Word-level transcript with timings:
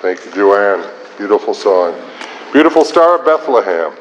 Thank 0.00 0.24
you, 0.24 0.30
Joanne. 0.30 0.88
Beautiful 1.16 1.52
song. 1.52 2.00
Beautiful 2.52 2.84
Star 2.84 3.18
of 3.18 3.24
Bethlehem. 3.24 3.98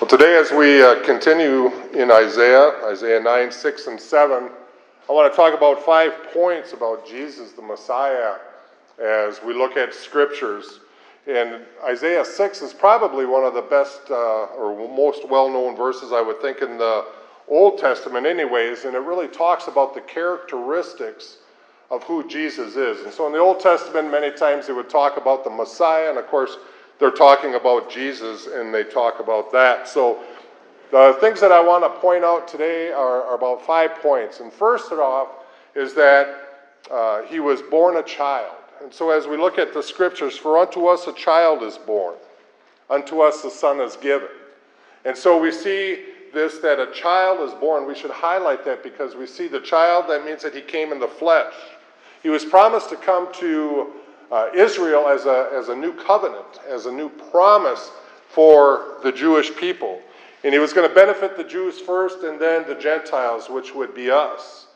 Well, 0.00 0.08
today, 0.08 0.38
as 0.38 0.52
we 0.52 0.80
uh, 0.80 1.02
continue 1.04 1.72
in 1.92 2.12
Isaiah, 2.12 2.70
Isaiah 2.84 3.18
9, 3.18 3.50
6, 3.50 3.86
and 3.88 4.00
7, 4.00 4.48
I 5.08 5.12
want 5.12 5.32
to 5.32 5.36
talk 5.36 5.54
about 5.54 5.84
five 5.84 6.12
points 6.32 6.72
about 6.72 7.04
Jesus, 7.04 7.50
the 7.50 7.62
Messiah, 7.62 8.34
as 9.02 9.42
we 9.42 9.54
look 9.54 9.76
at 9.76 9.92
scriptures. 9.92 10.78
And 11.26 11.62
Isaiah 11.84 12.24
6 12.24 12.62
is 12.62 12.72
probably 12.72 13.26
one 13.26 13.42
of 13.42 13.54
the 13.54 13.62
best 13.62 14.02
uh, 14.08 14.14
or 14.54 14.88
most 14.88 15.28
well 15.28 15.50
known 15.50 15.74
verses, 15.74 16.12
I 16.12 16.20
would 16.20 16.40
think, 16.40 16.62
in 16.62 16.78
the 16.78 17.06
Old 17.48 17.78
Testament, 17.78 18.24
anyways. 18.24 18.84
And 18.84 18.94
it 18.94 19.00
really 19.00 19.26
talks 19.26 19.66
about 19.66 19.96
the 19.96 20.00
characteristics 20.02 21.38
of 21.90 22.02
who 22.04 22.26
Jesus 22.28 22.76
is. 22.76 23.04
And 23.04 23.12
so 23.12 23.26
in 23.26 23.32
the 23.32 23.38
Old 23.38 23.60
Testament, 23.60 24.10
many 24.10 24.30
times 24.30 24.66
they 24.66 24.72
would 24.72 24.90
talk 24.90 25.16
about 25.16 25.44
the 25.44 25.50
Messiah, 25.50 26.08
and 26.08 26.18
of 26.18 26.26
course, 26.26 26.56
they're 26.98 27.10
talking 27.10 27.54
about 27.54 27.90
Jesus 27.90 28.46
and 28.46 28.72
they 28.72 28.84
talk 28.84 29.20
about 29.20 29.52
that. 29.52 29.86
So 29.86 30.22
the 30.90 31.16
things 31.20 31.40
that 31.40 31.52
I 31.52 31.60
want 31.60 31.84
to 31.84 32.00
point 32.00 32.24
out 32.24 32.48
today 32.48 32.90
are, 32.90 33.22
are 33.22 33.34
about 33.34 33.66
five 33.66 33.96
points. 33.96 34.40
And 34.40 34.52
first 34.52 34.90
off 34.92 35.28
is 35.74 35.94
that 35.94 36.68
uh, 36.90 37.22
he 37.22 37.40
was 37.40 37.60
born 37.62 37.96
a 37.96 38.02
child. 38.02 38.54
And 38.82 38.92
so 38.92 39.10
as 39.10 39.26
we 39.26 39.36
look 39.36 39.58
at 39.58 39.74
the 39.74 39.82
scriptures, 39.82 40.36
for 40.36 40.58
unto 40.58 40.86
us 40.86 41.06
a 41.06 41.12
child 41.12 41.62
is 41.62 41.76
born, 41.76 42.14
unto 42.88 43.20
us 43.20 43.44
a 43.44 43.50
son 43.50 43.80
is 43.80 43.96
given. 43.96 44.28
And 45.04 45.16
so 45.16 45.40
we 45.40 45.52
see 45.52 46.04
this 46.32 46.58
that 46.58 46.78
a 46.78 46.92
child 46.92 47.46
is 47.48 47.54
born. 47.54 47.86
We 47.86 47.94
should 47.94 48.10
highlight 48.10 48.64
that 48.64 48.82
because 48.82 49.14
we 49.14 49.26
see 49.26 49.48
the 49.48 49.60
child, 49.60 50.06
that 50.08 50.24
means 50.24 50.42
that 50.42 50.54
he 50.54 50.60
came 50.60 50.92
in 50.92 51.00
the 51.00 51.08
flesh. 51.08 51.54
He 52.26 52.30
was 52.30 52.44
promised 52.44 52.88
to 52.88 52.96
come 52.96 53.32
to 53.34 53.92
uh, 54.32 54.48
Israel 54.52 55.06
as 55.06 55.26
a, 55.26 55.48
as 55.54 55.68
a 55.68 55.76
new 55.76 55.92
covenant, 55.92 56.58
as 56.68 56.86
a 56.86 56.90
new 56.90 57.08
promise 57.08 57.92
for 58.30 58.96
the 59.04 59.12
Jewish 59.12 59.54
people. 59.54 60.00
And 60.42 60.52
he 60.52 60.58
was 60.58 60.72
going 60.72 60.88
to 60.88 60.92
benefit 60.92 61.36
the 61.36 61.44
Jews 61.44 61.78
first 61.78 62.24
and 62.24 62.40
then 62.40 62.66
the 62.66 62.74
Gentiles, 62.74 63.48
which 63.48 63.76
would 63.76 63.94
be 63.94 64.10
us. 64.10 64.66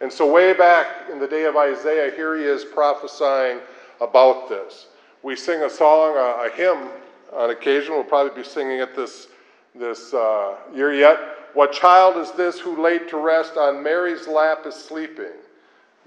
And 0.00 0.12
so, 0.12 0.32
way 0.32 0.52
back 0.52 1.10
in 1.10 1.18
the 1.18 1.26
day 1.26 1.46
of 1.46 1.56
Isaiah, 1.56 2.12
here 2.14 2.36
he 2.36 2.44
is 2.44 2.64
prophesying 2.64 3.58
about 4.00 4.48
this. 4.48 4.86
We 5.24 5.34
sing 5.34 5.62
a 5.62 5.68
song, 5.68 6.16
a, 6.16 6.46
a 6.46 6.50
hymn 6.54 6.90
on 7.32 7.50
occasion. 7.50 7.94
We'll 7.94 8.04
probably 8.04 8.40
be 8.40 8.48
singing 8.48 8.78
it 8.78 8.94
this, 8.94 9.26
this 9.74 10.14
uh, 10.14 10.54
year 10.72 10.94
yet. 10.94 11.18
What 11.54 11.72
child 11.72 12.18
is 12.18 12.30
this 12.30 12.60
who 12.60 12.80
laid 12.80 13.08
to 13.08 13.16
rest 13.16 13.56
on 13.56 13.82
Mary's 13.82 14.28
lap 14.28 14.60
is 14.64 14.76
sleeping? 14.76 15.32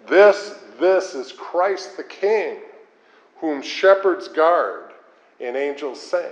This, 0.07 0.55
this 0.79 1.15
is 1.15 1.31
Christ 1.31 1.97
the 1.97 2.03
King, 2.03 2.57
whom 3.37 3.61
shepherds 3.61 4.27
guard 4.27 4.91
and 5.39 5.55
angels 5.55 6.01
sing. 6.01 6.31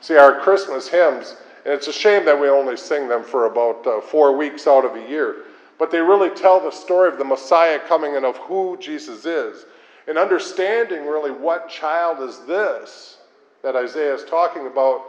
See, 0.00 0.16
our 0.16 0.40
Christmas 0.40 0.88
hymns, 0.88 1.36
and 1.64 1.74
it's 1.74 1.88
a 1.88 1.92
shame 1.92 2.24
that 2.24 2.40
we 2.40 2.48
only 2.48 2.76
sing 2.76 3.08
them 3.08 3.22
for 3.22 3.46
about 3.46 3.86
uh, 3.86 4.00
four 4.00 4.36
weeks 4.36 4.66
out 4.66 4.84
of 4.84 4.96
a 4.96 5.08
year, 5.08 5.44
but 5.78 5.90
they 5.90 6.00
really 6.00 6.30
tell 6.30 6.60
the 6.60 6.70
story 6.70 7.08
of 7.08 7.18
the 7.18 7.24
Messiah 7.24 7.78
coming 7.78 8.16
and 8.16 8.24
of 8.24 8.36
who 8.38 8.76
Jesus 8.78 9.24
is. 9.26 9.66
And 10.08 10.18
understanding 10.18 11.06
really 11.06 11.30
what 11.30 11.68
child 11.68 12.26
is 12.28 12.38
this 12.40 13.18
that 13.62 13.76
Isaiah 13.76 14.14
is 14.14 14.24
talking 14.24 14.66
about 14.66 15.02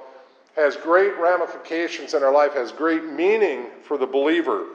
has 0.56 0.76
great 0.76 1.18
ramifications 1.18 2.14
in 2.14 2.22
our 2.24 2.34
life, 2.34 2.54
has 2.54 2.74
great 2.74 3.06
meaning 3.06 3.68
for 3.84 3.98
the 3.98 4.06
believer. 4.06 4.66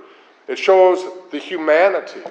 It 0.48 0.58
shows 0.58 1.04
the 1.30 1.38
humanity 1.38 2.22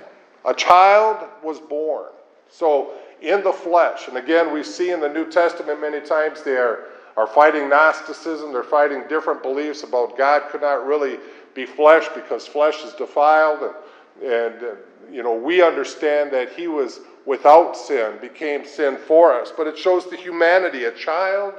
a 0.46 0.54
child 0.54 1.28
was 1.44 1.60
born. 1.60 2.08
So, 2.50 2.94
in 3.22 3.44
the 3.44 3.52
flesh. 3.52 4.08
And 4.08 4.18
again, 4.18 4.54
we 4.54 4.64
see 4.64 4.92
in 4.92 5.00
the 5.00 5.10
New 5.10 5.30
Testament 5.30 5.82
many 5.82 6.00
times 6.00 6.44
they 6.44 6.58
are, 6.58 6.86
are 7.18 7.28
fighting 7.28 7.70
Gnosticism. 7.70 8.52
They're 8.52 8.64
fighting 8.64 9.04
different 9.10 9.42
beliefs 9.42 9.84
about 9.84 10.18
God 10.18 10.50
could 10.52 10.62
not 10.62 10.86
really 10.86 11.18
be 11.54 11.66
flesh 11.66 12.08
because 12.14 12.46
flesh 12.46 12.84
is 12.84 12.94
defiled. 12.94 13.74
And, 14.22 14.32
and 14.32 14.64
uh, 14.64 14.76
you 15.12 15.24
know, 15.24 15.34
we 15.34 15.62
understand 15.62 16.32
that 16.34 16.52
he 16.54 16.68
was 16.68 17.02
without 17.26 17.76
sin, 17.76 18.18
became 18.22 18.66
sin 18.66 18.98
for 18.98 19.34
us. 19.34 19.52
But 19.56 19.68
it 19.68 19.78
shows 19.78 20.10
the 20.10 20.18
humanity. 20.18 20.86
A 20.86 20.92
child 20.92 21.56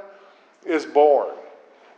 is 0.64 0.84
born. 0.84 1.34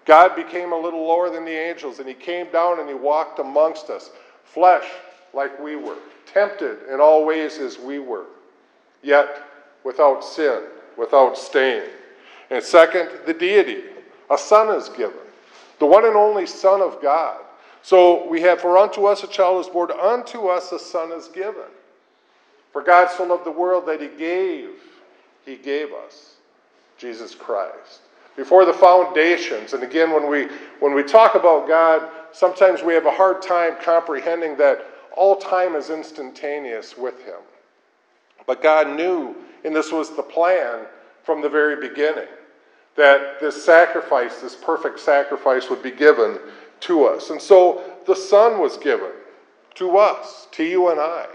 God 0.04 0.34
became 0.34 0.72
a 0.72 0.78
little 0.78 1.06
lower 1.06 1.28
than 1.28 1.44
the 1.44 1.50
angels, 1.50 1.98
and 1.98 2.08
he 2.08 2.14
came 2.14 2.50
down 2.50 2.80
and 2.80 2.88
he 2.88 2.94
walked 2.94 3.40
amongst 3.40 3.90
us, 3.90 4.10
flesh 4.44 4.86
like 5.34 5.60
we 5.60 5.76
were 5.76 5.96
tempted 6.32 6.78
in 6.92 7.00
all 7.00 7.24
ways 7.24 7.58
as 7.58 7.78
we 7.78 7.98
were, 7.98 8.26
yet 9.02 9.42
without 9.84 10.24
sin, 10.24 10.62
without 10.96 11.36
stain. 11.36 11.82
And 12.50 12.62
second, 12.62 13.10
the 13.26 13.34
deity. 13.34 13.84
A 14.30 14.36
son 14.36 14.74
is 14.76 14.90
given, 14.90 15.16
the 15.78 15.86
one 15.86 16.04
and 16.04 16.14
only 16.14 16.46
Son 16.46 16.82
of 16.82 17.00
God. 17.00 17.40
So 17.82 18.28
we 18.28 18.42
have, 18.42 18.60
For 18.60 18.76
unto 18.76 19.06
us 19.06 19.22
a 19.22 19.26
child 19.26 19.64
is 19.64 19.72
born, 19.72 19.90
unto 19.92 20.48
us 20.48 20.72
a 20.72 20.78
son 20.78 21.12
is 21.12 21.28
given. 21.28 21.70
For 22.72 22.82
God 22.82 23.08
so 23.10 23.24
loved 23.24 23.46
the 23.46 23.50
world 23.50 23.86
that 23.86 24.00
he 24.00 24.08
gave, 24.08 24.70
he 25.46 25.56
gave 25.56 25.92
us 25.92 26.34
Jesus 26.98 27.34
Christ. 27.34 28.00
Before 28.36 28.64
the 28.64 28.72
foundations, 28.72 29.72
and 29.72 29.82
again, 29.82 30.12
when 30.12 30.28
we, 30.28 30.48
when 30.78 30.94
we 30.94 31.02
talk 31.02 31.34
about 31.34 31.66
God, 31.66 32.08
sometimes 32.32 32.82
we 32.82 32.94
have 32.94 33.06
a 33.06 33.10
hard 33.10 33.42
time 33.42 33.74
comprehending 33.82 34.56
that 34.58 34.84
all 35.18 35.34
time 35.36 35.74
is 35.74 35.90
instantaneous 35.90 36.96
with 36.96 37.20
him. 37.24 37.40
But 38.46 38.62
God 38.62 38.96
knew, 38.96 39.34
and 39.64 39.74
this 39.74 39.90
was 39.90 40.14
the 40.14 40.22
plan 40.22 40.86
from 41.24 41.42
the 41.42 41.48
very 41.48 41.76
beginning, 41.88 42.28
that 42.96 43.40
this 43.40 43.62
sacrifice, 43.62 44.40
this 44.40 44.54
perfect 44.54 45.00
sacrifice, 45.00 45.68
would 45.68 45.82
be 45.82 45.90
given 45.90 46.38
to 46.80 47.04
us. 47.04 47.30
And 47.30 47.42
so 47.42 47.82
the 48.06 48.14
Son 48.14 48.60
was 48.60 48.76
given 48.76 49.10
to 49.74 49.98
us, 49.98 50.46
to 50.52 50.64
you 50.64 50.90
and 50.90 51.00
I. 51.00 51.26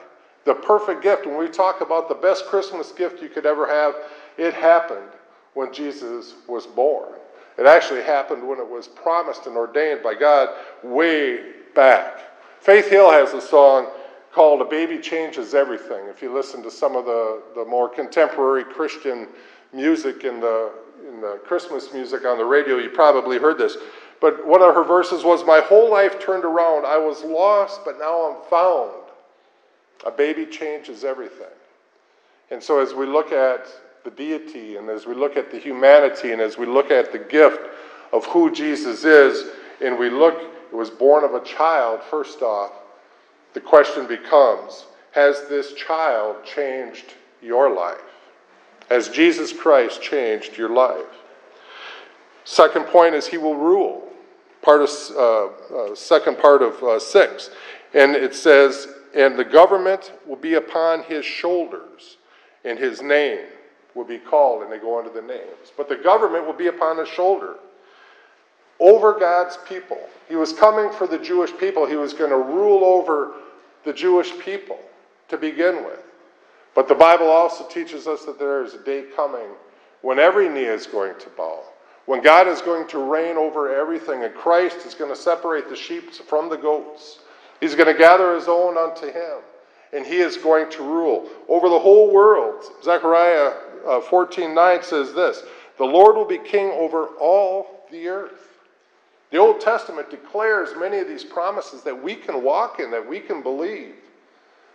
The 0.46 0.56
perfect 0.56 1.04
gift. 1.04 1.26
When 1.26 1.38
we 1.38 1.50
talk 1.50 1.82
about 1.82 2.08
the 2.08 2.16
best 2.16 2.46
Christmas 2.46 2.92
gift 2.92 3.22
you 3.22 3.30
could 3.30 3.46
ever 3.46 3.68
have, 3.68 3.96
it 4.38 4.54
happened 4.54 5.10
when 5.54 5.74
Jesus 5.74 6.36
was 6.48 6.66
born. 6.66 7.14
It 7.58 7.66
actually 7.66 8.02
happened 8.02 8.48
when 8.48 8.60
it 8.60 8.68
was 8.68 8.88
promised 8.88 9.46
and 9.46 9.56
ordained 9.56 10.02
by 10.02 10.16
God 10.16 10.50
way 10.84 11.52
back. 11.76 12.20
Faith 12.64 12.90
Hill 12.90 13.12
has 13.12 13.34
a 13.34 13.42
song 13.42 13.88
called 14.32 14.62
A 14.62 14.66
Baby 14.66 14.98
Changes 14.98 15.54
Everything. 15.54 16.06
If 16.08 16.22
you 16.22 16.34
listen 16.34 16.64
to 16.64 16.72
some 16.72 16.96
of 16.96 17.04
the, 17.04 17.44
the 17.56 17.66
more 17.66 17.90
contemporary 17.90 18.64
Christian 18.64 19.28
music 19.74 20.24
in 20.24 20.40
the, 20.40 20.72
in 21.06 21.20
the 21.20 21.42
Christmas 21.44 21.92
music 21.92 22.24
on 22.24 22.38
the 22.38 22.46
radio, 22.46 22.78
you 22.78 22.90
probably 22.90 23.38
heard 23.38 23.58
this. 23.58 23.76
But 24.22 24.48
one 24.48 24.62
of 24.62 24.74
her 24.76 24.86
verses 24.86 25.26
was 25.26 25.44
My 25.46 25.60
whole 25.60 25.92
life 25.92 26.22
turned 26.22 26.46
around. 26.46 26.86
I 26.86 26.98
was 26.98 27.22
lost, 27.22 27.82
but 27.84 28.00
now 28.00 28.32
I'm 28.32 28.50
found. 28.50 29.10
A 30.08 30.12
baby 30.12 30.46
changes 30.46 31.04
everything. 31.04 31.48
And 32.50 32.64
so, 32.64 32.80
as 32.80 32.94
we 32.94 33.06
look 33.06 33.34
at 33.34 33.68
the 34.06 34.12
deity, 34.12 34.78
and 34.78 34.90
as 34.90 35.06
we 35.06 35.16
look 35.16 35.36
at 35.36 35.52
the 35.52 35.60
humanity, 35.60 36.32
and 36.32 36.40
as 36.40 36.58
we 36.58 36.66
look 36.66 36.92
at 36.92 37.12
the 37.12 37.20
gift 37.20 37.60
of 38.14 38.26
who 38.28 38.54
Jesus 38.54 39.04
is, 39.04 39.50
and 39.82 40.00
we 40.00 40.10
look 40.10 40.53
it 40.74 40.76
was 40.76 40.90
born 40.90 41.24
of 41.24 41.36
a 41.36 41.44
child, 41.46 42.02
first 42.10 42.42
off, 42.42 42.72
the 43.54 43.62
question 43.62 44.08
becomes 44.08 44.88
Has 45.12 45.48
this 45.48 45.74
child 45.76 46.38
changed 46.44 47.14
your 47.44 47.74
life? 47.74 48.02
Has 48.90 49.08
Jesus 49.08 49.54
Christ 49.54 50.02
changed 50.02 50.58
your 50.58 50.70
life? 50.70 51.06
Second 52.44 52.88
point 52.88 53.14
is 53.14 53.28
He 53.28 53.38
will 53.38 53.56
rule. 53.56 54.10
Part 54.64 54.82
of 54.82 54.90
uh, 55.16 55.46
uh, 55.92 55.96
second 55.96 56.40
part 56.40 56.64
of 56.64 56.82
uh, 56.82 56.98
six, 56.98 57.52
and 57.94 58.16
it 58.16 58.34
says, 58.34 58.88
"And 59.14 59.38
the 59.38 59.46
government 59.46 60.12
will 60.26 60.38
be 60.38 60.56
upon 60.56 61.04
His 61.04 61.24
shoulders, 61.24 62.18
and 62.66 62.80
His 62.80 63.02
name 63.02 63.46
will 63.94 64.06
be 64.06 64.18
called." 64.18 64.64
And 64.64 64.72
they 64.72 64.80
go 64.80 64.98
into 65.00 65.12
the 65.12 65.22
names, 65.22 65.72
but 65.78 65.88
the 65.88 65.98
government 65.98 66.48
will 66.48 66.54
be 66.54 66.68
upon 66.68 66.98
His 66.98 67.10
shoulder 67.10 67.58
over 68.80 69.18
God's 69.20 69.58
people. 69.68 70.00
He 70.28 70.36
was 70.36 70.54
coming 70.54 70.92
for 70.92 71.08
the 71.08 71.20
Jewish 71.20 71.56
people. 71.58 71.86
He 71.86 71.96
was 71.96 72.14
going 72.14 72.32
to 72.32 72.38
rule 72.38 72.84
over 72.84 73.34
the 73.84 73.94
Jewish 73.94 74.38
people 74.40 74.80
to 75.30 75.38
begin 75.38 75.84
with. 75.84 76.04
But 76.76 76.88
the 76.88 76.96
Bible 76.96 77.28
also 77.28 77.68
teaches 77.68 78.08
us 78.08 78.26
that 78.26 78.40
there 78.40 78.64
is 78.64 78.74
a 78.74 78.84
day 78.84 79.06
coming 79.16 79.48
when 80.02 80.20
every 80.20 80.50
knee 80.50 80.66
is 80.66 80.88
going 80.88 81.18
to 81.20 81.30
bow, 81.30 81.62
when 82.06 82.22
God 82.22 82.48
is 82.48 82.62
going 82.62 82.88
to 82.90 83.00
reign 83.00 83.38
over 83.38 83.74
everything, 83.74 84.24
and 84.24 84.34
Christ 84.34 84.86
is 84.86 84.94
going 84.94 85.12
to 85.12 85.16
separate 85.16 85.70
the 85.70 85.76
sheep 85.76 86.12
from 86.14 86.50
the 86.50 86.58
goats. 86.58 87.20
He's 87.60 87.76
going 87.76 87.92
to 87.92 87.98
gather 87.98 88.36
his 88.36 88.48
own 88.48 88.78
unto 88.78 89.06
him, 89.06 89.38
and 89.94 90.06
he 90.06 90.18
is 90.18 90.36
going 90.36 90.70
to 90.72 90.84
rule 90.84 91.30
over 91.48 91.70
the 91.70 91.80
whole 91.80 92.12
world. 92.12 92.64
Zechariah 92.84 93.54
uh, 93.88 94.02
14 94.02 94.54
9 94.54 94.84
says 94.84 95.14
this 95.14 95.44
The 95.78 95.86
Lord 95.86 96.16
will 96.16 96.26
be 96.26 96.40
king 96.40 96.72
over 96.72 97.08
all 97.20 97.86
the 97.92 98.08
earth. 98.08 98.53
The 99.34 99.40
Old 99.40 99.62
Testament 99.62 100.12
declares 100.12 100.78
many 100.78 101.00
of 101.00 101.08
these 101.08 101.24
promises 101.24 101.82
that 101.82 102.04
we 102.04 102.14
can 102.14 102.44
walk 102.44 102.80
in, 102.80 102.92
that 102.92 103.10
we 103.10 103.20
can 103.20 103.42
believe, 103.42 103.96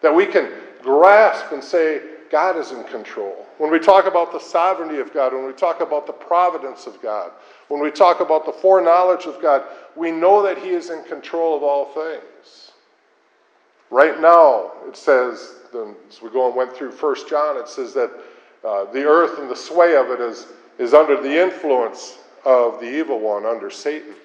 that 0.03 0.13
we 0.13 0.27
can 0.27 0.51
grasp 0.83 1.53
and 1.53 1.63
say, 1.63 2.03
God 2.29 2.57
is 2.57 2.73
in 2.73 2.83
control. 2.83 3.47
When 3.59 3.71
we 3.71 3.79
talk 3.79 4.07
about 4.07 4.33
the 4.33 4.41
sovereignty 4.41 4.99
of 4.99 5.15
God, 5.15 5.33
when 5.33 5.47
we 5.47 5.53
talk 5.53 5.81
about 5.81 6.09
the 6.09 6.13
providence 6.13 6.89
of 6.89 7.01
God, 7.01 7.31
when 7.69 7.81
we 7.81 7.93
talk 7.93 8.19
about 8.19 8.47
the 8.47 8.53
foreknowledge 8.53 9.27
of 9.27 9.41
God, 9.41 9.63
we 9.95 10.11
know 10.11 10.43
that 10.43 10.59
He 10.59 10.71
is 10.71 10.91
in 10.91 11.05
control 11.05 11.57
of 11.57 11.63
all 11.63 11.85
things. 11.93 12.73
Right 13.91 14.21
now, 14.21 14.73
it 14.89 14.97
says, 14.97 15.55
as 15.73 16.21
we 16.21 16.31
go 16.31 16.49
and 16.49 16.57
went 16.57 16.75
through 16.75 16.91
1 16.91 17.29
John, 17.29 17.59
it 17.59 17.69
says 17.69 17.95
that 17.95 18.11
uh, 18.65 18.87
the 18.87 19.05
earth 19.05 19.39
and 19.39 19.49
the 19.49 19.55
sway 19.55 19.95
of 19.95 20.11
it 20.11 20.21
is, 20.21 20.49
is 20.79 20.95
under 20.95 21.23
the 21.23 21.41
influence 21.41 22.19
of 22.45 22.81
the 22.81 22.91
evil 22.93 23.21
one, 23.21 23.47
under 23.47 23.71
Satan. 23.71 24.17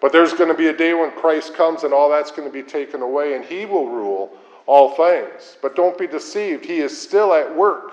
But 0.00 0.12
there's 0.12 0.32
going 0.32 0.50
to 0.50 0.56
be 0.56 0.68
a 0.68 0.76
day 0.76 0.94
when 0.94 1.10
Christ 1.12 1.54
comes 1.54 1.82
and 1.82 1.92
all 1.92 2.08
that's 2.08 2.30
going 2.30 2.46
to 2.48 2.52
be 2.52 2.62
taken 2.62 3.02
away 3.02 3.34
and 3.34 3.44
he 3.44 3.66
will 3.66 3.88
rule 3.88 4.32
all 4.66 4.94
things. 4.94 5.56
But 5.60 5.74
don't 5.74 5.98
be 5.98 6.06
deceived, 6.06 6.64
he 6.64 6.78
is 6.78 6.96
still 6.96 7.32
at 7.34 7.54
work 7.54 7.92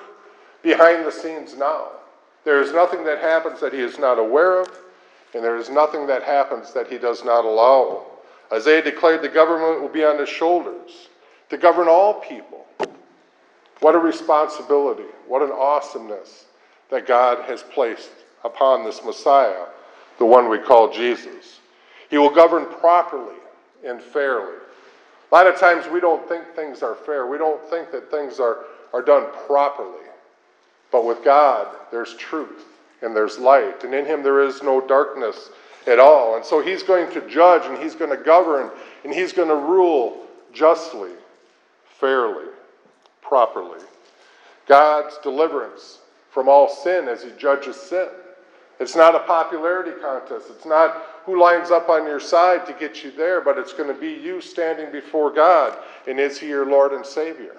behind 0.62 1.06
the 1.06 1.12
scenes 1.12 1.56
now. 1.56 1.88
There 2.44 2.62
is 2.62 2.72
nothing 2.74 3.04
that 3.06 3.19
happens 3.19 3.60
that 3.62 3.74
he 3.74 3.80
is 3.80 3.98
not 3.98 4.19
aware 4.19 4.62
of, 4.62 4.69
and 5.34 5.44
there 5.44 5.56
is 5.57 5.69
nothing 5.69 6.06
that 6.07 6.22
happens 6.22 6.74
that 6.74 6.88
he 6.88 7.00
does 7.00 7.24
not 7.24 7.44
allow. 7.44 8.06
Isaiah 8.54 8.84
declared 8.84 9.24
the 9.24 9.30
government 9.30 9.81
will 9.81 9.90
be 9.90 10.04
on 10.04 10.19
his 10.19 10.30
shoulders 10.30 11.10
to 11.50 11.58
govern 11.58 11.88
all 11.88 12.16
people. 12.16 12.66
What 13.80 13.96
a 13.96 14.00
responsibility, 14.00 15.10
what 15.28 15.42
an 15.42 15.51
awesomeness 15.51 16.46
that 16.92 17.08
God 17.08 17.44
has 17.46 17.63
placed 17.63 18.12
upon 18.44 18.84
this 18.84 19.04
Messiah, 19.04 19.66
the 20.19 20.25
one 20.25 20.50
we 20.50 20.60
call 20.60 20.92
Jesus. 20.92 21.60
He 22.10 22.18
will 22.18 22.34
govern 22.34 22.66
properly 22.66 23.36
and 23.86 24.02
fairly. 24.02 24.56
A 25.31 25.36
lot 25.36 25.48
of 25.48 25.60
times 25.60 25.88
we 25.88 26.00
don't 26.00 26.28
think 26.28 26.46
things 26.56 26.84
are 26.84 26.96
fair. 26.96 27.28
We 27.28 27.38
don't 27.38 27.63
think 27.69 27.92
that 27.92 28.12
things 28.12 28.40
are, 28.40 28.60
are 28.94 29.02
done 29.02 29.28
properly. 29.48 30.06
But 30.92 31.06
with 31.06 31.24
God, 31.24 31.68
there's 31.92 32.16
truth 32.16 32.66
and 33.02 33.16
there's 33.16 33.38
light, 33.38 33.84
and 33.84 33.94
in 33.94 34.06
Him 34.06 34.24
there 34.24 34.42
is 34.42 34.63
no 34.63 34.80
darkness 34.80 35.50
at 35.88 36.00
all. 36.00 36.36
And 36.36 36.46
so 36.46 36.62
He's 36.62 36.84
going 36.84 37.12
to 37.12 37.28
judge 37.28 37.63
and 37.66 37.78
He's 37.78 37.96
going 37.96 38.12
to 38.12 38.24
govern 38.24 38.72
and 39.04 39.13
He's 39.13 39.34
going 39.34 39.50
to 39.50 39.56
rule 39.56 40.25
justly, 40.54 41.12
fairly, 42.00 42.46
properly. 43.22 43.81
God's 44.68 45.18
deliverance 45.22 46.00
from 46.31 46.48
all 46.48 46.69
sin 46.69 47.08
as 47.08 47.24
He 47.24 47.31
judges 47.38 47.75
sin. 47.75 48.08
It's 48.80 48.96
not 48.96 49.16
a 49.16 49.19
popularity 49.19 49.92
contest. 50.01 50.48
It's 50.50 50.66
not 50.66 51.01
who 51.25 51.42
lines 51.42 51.72
up 51.72 51.89
on 51.89 52.06
your 52.06 52.19
side 52.19 52.66
to 52.68 52.74
get 52.74 53.04
you 53.04 53.12
there, 53.12 53.42
but 53.42 53.57
it's 53.57 53.74
going 53.74 53.94
to 53.94 54.00
be 54.00 54.13
you 54.13 54.42
standing 54.42 54.92
before 54.92 55.31
God. 55.31 55.77
And 56.07 56.19
is 56.19 56.39
He 56.39 56.48
your 56.48 56.66
Lord 56.66 56.94
and 56.94 57.06
Savior? 57.06 57.57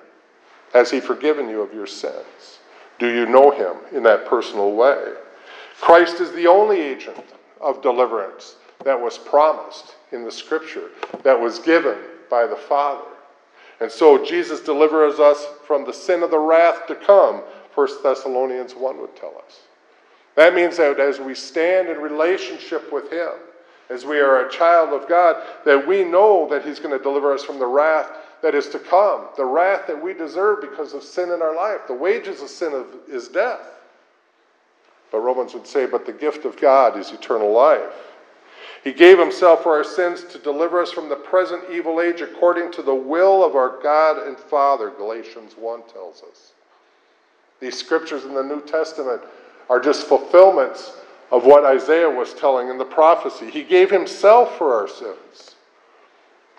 Has 0.73 0.91
He 0.91 1.01
forgiven 1.01 1.49
you 1.49 1.61
of 1.63 1.75
your 1.75 1.87
sins? 1.87 2.61
Do 2.99 3.13
you 3.13 3.27
know 3.27 3.51
Him 3.51 3.77
in 3.93 4.03
that 4.05 4.27
personal 4.27 4.73
way? 4.73 5.15
Christ 5.81 6.21
is 6.21 6.33
the 6.33 6.47
only 6.47 6.81
agent 6.81 7.25
of 7.61 7.83
deliverance 7.83 8.57
that 8.85 9.01
was 9.01 9.19
promised 9.19 9.97
in 10.13 10.25
the 10.25 10.31
Scripture, 10.31 10.91
that 11.23 11.39
was 11.39 11.59
given 11.59 11.99
by 12.31 12.47
the 12.47 12.57
Father. 12.57 13.09
And 13.81 13.91
so 13.91 14.25
Jesus 14.25 14.61
delivers 14.61 15.19
us 15.19 15.45
from 15.67 15.85
the 15.85 15.93
sin 15.93 16.23
of 16.23 16.31
the 16.31 16.39
wrath 16.39 16.87
to 16.87 16.95
come, 16.95 17.43
1 17.75 17.89
Thessalonians 18.03 18.75
1 18.75 19.01
would 19.01 19.15
tell 19.17 19.35
us. 19.45 19.61
That 20.35 20.55
means 20.55 20.77
that 20.77 21.01
as 21.01 21.19
we 21.19 21.35
stand 21.35 21.89
in 21.89 21.99
relationship 21.99 22.93
with 22.93 23.11
Him, 23.11 23.33
as 23.89 24.05
we 24.05 24.19
are 24.19 24.47
a 24.47 24.51
child 24.51 24.91
of 24.91 25.09
God, 25.09 25.43
that 25.65 25.87
we 25.87 26.05
know 26.05 26.49
that 26.51 26.65
He's 26.65 26.81
going 26.81 26.97
to 26.97 27.03
deliver 27.03 27.33
us 27.33 27.45
from 27.45 27.59
the 27.59 27.67
wrath 27.67 28.11
that 28.43 28.55
is 28.55 28.69
to 28.69 28.79
come, 28.79 29.27
the 29.37 29.45
wrath 29.45 29.87
that 29.87 30.01
we 30.01 30.13
deserve 30.13 30.61
because 30.61 30.93
of 30.93 31.03
sin 31.03 31.31
in 31.31 31.43
our 31.43 31.55
life. 31.55 31.87
The 31.87 31.95
wages 31.95 32.43
of 32.43 32.49
sin 32.49 32.85
is 33.09 33.29
death. 33.29 33.61
But 35.11 35.21
Romans 35.21 35.55
would 35.55 35.67
say, 35.67 35.87
but 35.87 36.05
the 36.05 36.13
gift 36.13 36.45
of 36.45 36.61
God 36.61 36.99
is 36.99 37.13
eternal 37.13 37.53
life. 37.53 37.93
He 38.85 38.93
gave 38.93 39.19
himself 39.19 39.63
for 39.63 39.77
our 39.77 39.85
sins 39.85 40.25
to 40.25 40.39
deliver 40.39 40.81
us 40.81 40.93
from 40.93 41.09
the 41.09 41.17
present 41.17 41.65
evil 41.73 42.01
age 42.01 42.21
according 42.21 42.71
to 42.73 42.83
the 42.83 42.95
will 42.95 43.45
of 43.45 43.57
our 43.57 43.81
God 43.83 44.27
and 44.27 44.39
Father, 44.39 44.91
Galatians 44.91 45.55
1 45.59 45.83
tells 45.93 46.23
us. 46.23 46.53
These 47.59 47.79
scriptures 47.79 48.25
in 48.25 48.35
the 48.35 48.45
New 48.45 48.61
Testament 48.61 49.23
are 49.69 49.81
just 49.81 50.07
fulfillments 50.07 50.93
of 51.31 51.45
what 51.45 51.65
Isaiah 51.65 52.09
was 52.09 52.35
telling 52.35 52.69
in 52.69 52.79
the 52.79 52.85
prophecy. 52.85 53.51
He 53.51 53.63
gave 53.63 53.91
himself 53.91 54.57
for 54.57 54.75
our 54.75 54.89
sins. 54.89 55.57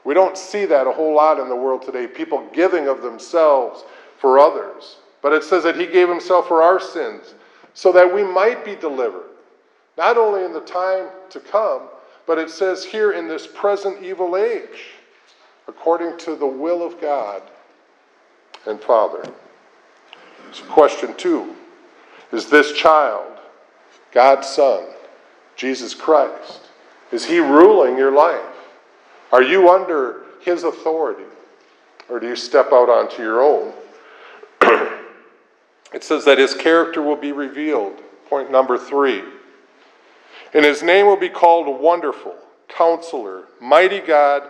We 0.04 0.14
don't 0.14 0.38
see 0.38 0.66
that 0.66 0.88
a 0.88 0.92
whole 0.92 1.16
lot 1.16 1.40
in 1.40 1.50
the 1.50 1.56
world 1.56 1.82
today, 1.82 2.08
people 2.08 2.48
giving 2.54 2.88
of 2.88 3.02
themselves 3.02 3.84
for 4.18 4.40
others. 4.40 4.98
But 5.22 5.34
it 5.34 5.44
says 5.44 5.64
that 5.64 5.76
he 5.76 5.86
gave 5.86 6.08
himself 6.08 6.48
for 6.48 6.62
our 6.62 6.80
sins 6.80 7.34
so 7.74 7.92
that 7.92 8.14
we 8.14 8.24
might 8.24 8.64
be 8.66 8.76
delivered, 8.76 9.30
not 9.98 10.18
only 10.18 10.44
in 10.44 10.54
the 10.54 10.62
time 10.62 11.08
to 11.30 11.40
come, 11.40 11.84
but 12.26 12.38
it 12.38 12.50
says 12.50 12.84
here 12.84 13.14
in 13.14 13.28
this 13.28 13.48
present 13.48 14.04
evil 14.04 14.36
age, 14.36 14.92
according 15.68 16.18
to 16.20 16.36
the 16.36 16.48
will 16.48 16.86
of 16.86 17.00
God 17.00 17.42
and 18.66 18.80
Father. 18.82 19.24
So, 20.52 20.64
question 20.66 21.16
two 21.16 21.56
is 22.32 22.50
this 22.50 22.74
child 22.74 23.37
God's 24.18 24.48
Son, 24.48 24.84
Jesus 25.56 25.94
Christ? 25.94 26.62
Is 27.12 27.26
He 27.26 27.38
ruling 27.38 28.00
your 28.00 28.12
life? 28.12 28.42
Are 29.32 29.44
you 29.44 29.70
under 29.70 30.24
His 30.42 30.64
authority? 30.64 31.30
Or 32.10 32.20
do 32.20 32.28
you 32.28 32.36
step 32.36 32.70
out 32.74 32.90
onto 32.90 33.22
your 33.22 33.44
own? 33.44 33.74
it 35.94 36.04
says 36.04 36.26
that 36.26 36.40
His 36.40 36.56
character 36.56 37.00
will 37.00 37.16
be 37.16 37.32
revealed. 37.32 38.02
Point 38.28 38.50
number 38.50 38.76
three. 38.76 39.22
And 40.52 40.66
His 40.66 40.82
name 40.82 41.06
will 41.06 41.16
be 41.16 41.30
called 41.30 41.80
Wonderful, 41.80 42.34
Counselor, 42.70 43.44
Mighty 43.62 44.00
God, 44.00 44.42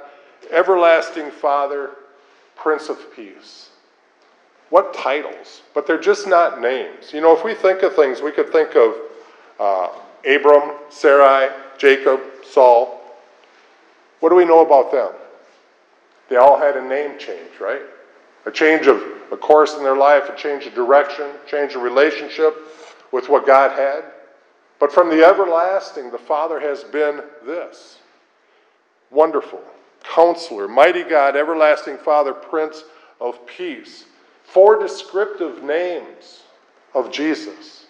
Everlasting 0.49 1.29
Father, 1.29 1.89
Prince 2.55 2.87
of 2.87 3.13
Peace. 3.13 3.71
What 4.69 4.93
titles? 4.93 5.61
But 5.73 5.85
they're 5.85 5.99
just 5.99 6.25
not 6.25 6.61
names. 6.61 7.11
You 7.11 7.19
know, 7.19 7.35
if 7.35 7.43
we 7.43 7.53
think 7.53 7.83
of 7.83 7.97
things, 7.97 8.21
we 8.21 8.31
could 8.31 8.49
think 8.53 8.73
of 8.73 8.95
uh, 9.59 9.89
Abram, 10.25 10.75
Sarai, 10.89 11.49
Jacob, 11.77 12.21
Saul. 12.49 13.01
What 14.19 14.29
do 14.29 14.35
we 14.35 14.45
know 14.45 14.65
about 14.65 14.91
them? 14.91 15.11
They 16.29 16.35
all 16.35 16.57
had 16.57 16.75
a 16.75 16.87
name 16.87 17.17
change, 17.17 17.59
right? 17.59 17.81
A 18.45 18.51
change 18.51 18.87
of 18.87 19.03
a 19.31 19.37
course 19.37 19.75
in 19.75 19.83
their 19.83 19.95
life, 19.95 20.29
a 20.29 20.35
change 20.35 20.65
of 20.65 20.73
direction, 20.73 21.29
change 21.49 21.75
of 21.75 21.81
relationship 21.81 22.55
with 23.11 23.29
what 23.29 23.45
God 23.45 23.77
had. 23.77 24.03
But 24.79 24.91
from 24.91 25.09
the 25.09 25.25
everlasting, 25.25 26.11
the 26.11 26.17
Father 26.17 26.59
has 26.59 26.83
been 26.83 27.21
this 27.45 27.99
wonderful, 29.09 29.61
counselor, 30.03 30.67
mighty 30.67 31.03
God, 31.03 31.35
everlasting 31.35 31.97
Father, 31.97 32.33
Prince 32.33 32.83
of 33.19 33.45
Peace. 33.47 34.05
Four 34.43 34.79
descriptive 34.79 35.63
names 35.63 36.43
of 36.93 37.11
Jesus 37.11 37.86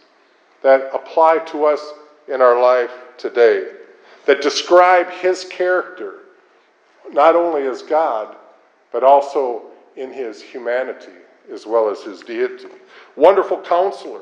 that 0.64 0.90
apply 0.94 1.40
to 1.40 1.66
us 1.66 1.94
in 2.28 2.42
our 2.42 2.62
life 2.62 2.92
today, 3.18 3.72
that 4.26 4.42
describe 4.42 5.10
his 5.10 5.46
character, 5.46 6.20
not 7.12 7.36
only 7.36 7.64
as 7.64 7.82
God, 7.82 8.36
but 8.92 9.04
also 9.04 9.64
in 9.96 10.12
his 10.12 10.42
humanity 10.42 11.14
as 11.52 11.66
well 11.66 11.90
as 11.90 12.02
his 12.02 12.22
deity. 12.22 12.68
Wonderful 13.16 13.62
counselor. 13.62 14.22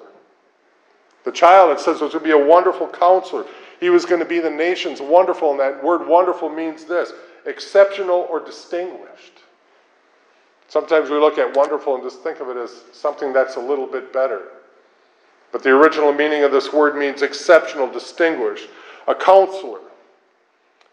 The 1.24 1.32
child, 1.32 1.72
it 1.72 1.80
says, 1.80 2.02
was 2.02 2.14
going 2.14 2.24
to 2.24 2.30
be 2.30 2.32
a 2.32 2.46
wonderful 2.46 2.88
counselor. 2.88 3.46
He 3.80 3.90
was 3.90 4.06
going 4.06 4.20
to 4.20 4.28
be 4.28 4.40
the 4.40 4.50
nation's 4.50 5.02
wonderful, 5.02 5.52
and 5.52 5.60
that 5.60 5.84
word 5.84 6.08
wonderful 6.08 6.50
means 6.50 6.86
this 6.86 7.14
exceptional 7.46 8.28
or 8.30 8.40
distinguished. 8.40 9.40
Sometimes 10.68 11.10
we 11.10 11.18
look 11.18 11.38
at 11.38 11.56
wonderful 11.56 11.96
and 11.96 12.04
just 12.04 12.22
think 12.22 12.40
of 12.40 12.50
it 12.50 12.58
as 12.58 12.84
something 12.92 13.34
that's 13.34 13.56
a 13.56 13.60
little 13.60 13.88
bit 13.88 14.14
better. 14.14 14.44
But 15.56 15.64
the 15.64 15.70
original 15.70 16.12
meaning 16.12 16.44
of 16.44 16.52
this 16.52 16.74
word 16.74 16.98
means 16.98 17.22
exceptional, 17.22 17.90
distinguished, 17.90 18.68
a 19.08 19.16
counselor. 19.16 19.80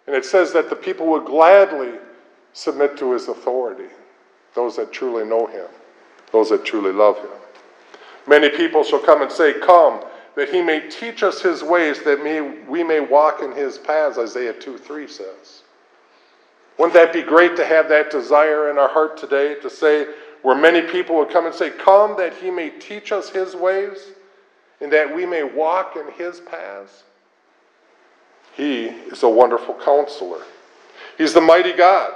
And 0.06 0.14
it 0.14 0.24
says 0.24 0.52
that 0.52 0.70
the 0.70 0.76
people 0.76 1.08
would 1.08 1.24
gladly 1.24 1.94
submit 2.52 2.96
to 2.98 3.10
his 3.10 3.26
authority, 3.26 3.88
those 4.54 4.76
that 4.76 4.92
truly 4.92 5.24
know 5.24 5.48
him, 5.48 5.66
those 6.30 6.50
that 6.50 6.64
truly 6.64 6.92
love 6.92 7.18
him. 7.18 7.32
Many 8.28 8.50
people 8.50 8.84
shall 8.84 9.00
come 9.00 9.20
and 9.20 9.32
say, 9.32 9.52
Come, 9.52 10.04
that 10.36 10.48
he 10.48 10.62
may 10.62 10.88
teach 10.88 11.24
us 11.24 11.42
his 11.42 11.64
ways, 11.64 12.00
that 12.04 12.22
may, 12.22 12.40
we 12.68 12.84
may 12.84 13.00
walk 13.00 13.42
in 13.42 13.50
his 13.50 13.78
paths, 13.78 14.16
Isaiah 14.16 14.52
2 14.52 14.78
3 14.78 15.08
says. 15.08 15.62
Wouldn't 16.78 16.94
that 16.94 17.12
be 17.12 17.22
great 17.22 17.56
to 17.56 17.66
have 17.66 17.88
that 17.88 18.12
desire 18.12 18.70
in 18.70 18.78
our 18.78 18.88
heart 18.88 19.16
today 19.16 19.56
to 19.56 19.68
say, 19.68 20.06
where 20.42 20.56
many 20.56 20.82
people 20.82 21.16
would 21.16 21.30
come 21.30 21.46
and 21.46 21.54
say, 21.54 21.70
Come, 21.70 22.16
that 22.16 22.34
he 22.34 22.48
may 22.48 22.70
teach 22.70 23.10
us 23.10 23.28
his 23.28 23.56
ways? 23.56 24.12
And 24.82 24.92
that 24.92 25.14
we 25.14 25.24
may 25.24 25.44
walk 25.44 25.96
in 25.96 26.10
his 26.12 26.40
paths. 26.40 27.04
He 28.56 28.86
is 28.86 29.22
a 29.22 29.28
wonderful 29.28 29.74
counselor. 29.82 30.42
He's 31.16 31.32
the 31.32 31.40
mighty 31.40 31.72
God. 31.72 32.12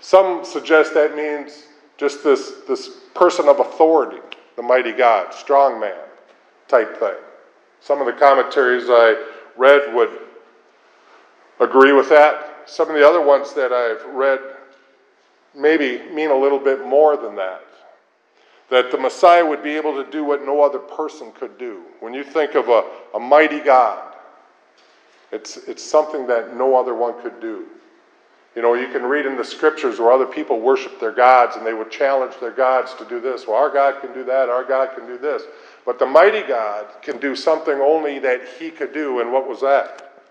Some 0.00 0.44
suggest 0.44 0.94
that 0.94 1.16
means 1.16 1.64
just 1.96 2.22
this, 2.22 2.52
this 2.68 2.88
person 3.14 3.48
of 3.48 3.58
authority, 3.58 4.20
the 4.56 4.62
mighty 4.62 4.92
God, 4.92 5.34
strong 5.34 5.80
man 5.80 5.96
type 6.68 6.98
thing. 6.98 7.16
Some 7.80 8.00
of 8.00 8.06
the 8.06 8.12
commentaries 8.12 8.84
I 8.88 9.24
read 9.56 9.94
would 9.94 10.10
agree 11.58 11.92
with 11.92 12.08
that. 12.10 12.62
Some 12.66 12.88
of 12.88 12.94
the 12.94 13.06
other 13.06 13.20
ones 13.20 13.54
that 13.54 13.72
I've 13.72 14.04
read 14.14 14.40
maybe 15.56 16.02
mean 16.12 16.30
a 16.30 16.36
little 16.36 16.58
bit 16.58 16.86
more 16.86 17.16
than 17.16 17.34
that. 17.36 17.62
That 18.70 18.90
the 18.90 18.98
Messiah 18.98 19.44
would 19.44 19.62
be 19.62 19.76
able 19.76 20.02
to 20.02 20.10
do 20.10 20.24
what 20.24 20.44
no 20.44 20.62
other 20.62 20.78
person 20.78 21.32
could 21.32 21.58
do. 21.58 21.82
When 22.00 22.14
you 22.14 22.22
think 22.22 22.54
of 22.54 22.68
a, 22.68 22.84
a 23.14 23.20
mighty 23.20 23.60
God, 23.60 24.14
it's, 25.32 25.56
it's 25.56 25.82
something 25.82 26.26
that 26.28 26.56
no 26.56 26.76
other 26.76 26.94
one 26.94 27.20
could 27.20 27.40
do. 27.40 27.66
You 28.56 28.62
know, 28.62 28.74
you 28.74 28.88
can 28.88 29.04
read 29.04 29.26
in 29.26 29.36
the 29.36 29.44
scriptures 29.44 30.00
where 30.00 30.10
other 30.10 30.26
people 30.26 30.60
worship 30.60 30.98
their 30.98 31.12
gods 31.12 31.56
and 31.56 31.64
they 31.64 31.72
would 31.72 31.90
challenge 31.90 32.34
their 32.40 32.50
gods 32.50 32.94
to 32.94 33.04
do 33.04 33.20
this. 33.20 33.46
Well, 33.46 33.56
our 33.56 33.70
God 33.70 34.00
can 34.00 34.12
do 34.12 34.24
that, 34.24 34.48
our 34.48 34.64
God 34.64 34.90
can 34.96 35.06
do 35.06 35.18
this. 35.18 35.42
But 35.86 35.98
the 35.98 36.06
mighty 36.06 36.42
God 36.42 36.86
can 37.00 37.18
do 37.18 37.36
something 37.36 37.74
only 37.74 38.18
that 38.18 38.40
he 38.58 38.70
could 38.70 38.92
do, 38.92 39.20
and 39.20 39.32
what 39.32 39.48
was 39.48 39.60
that? 39.60 40.24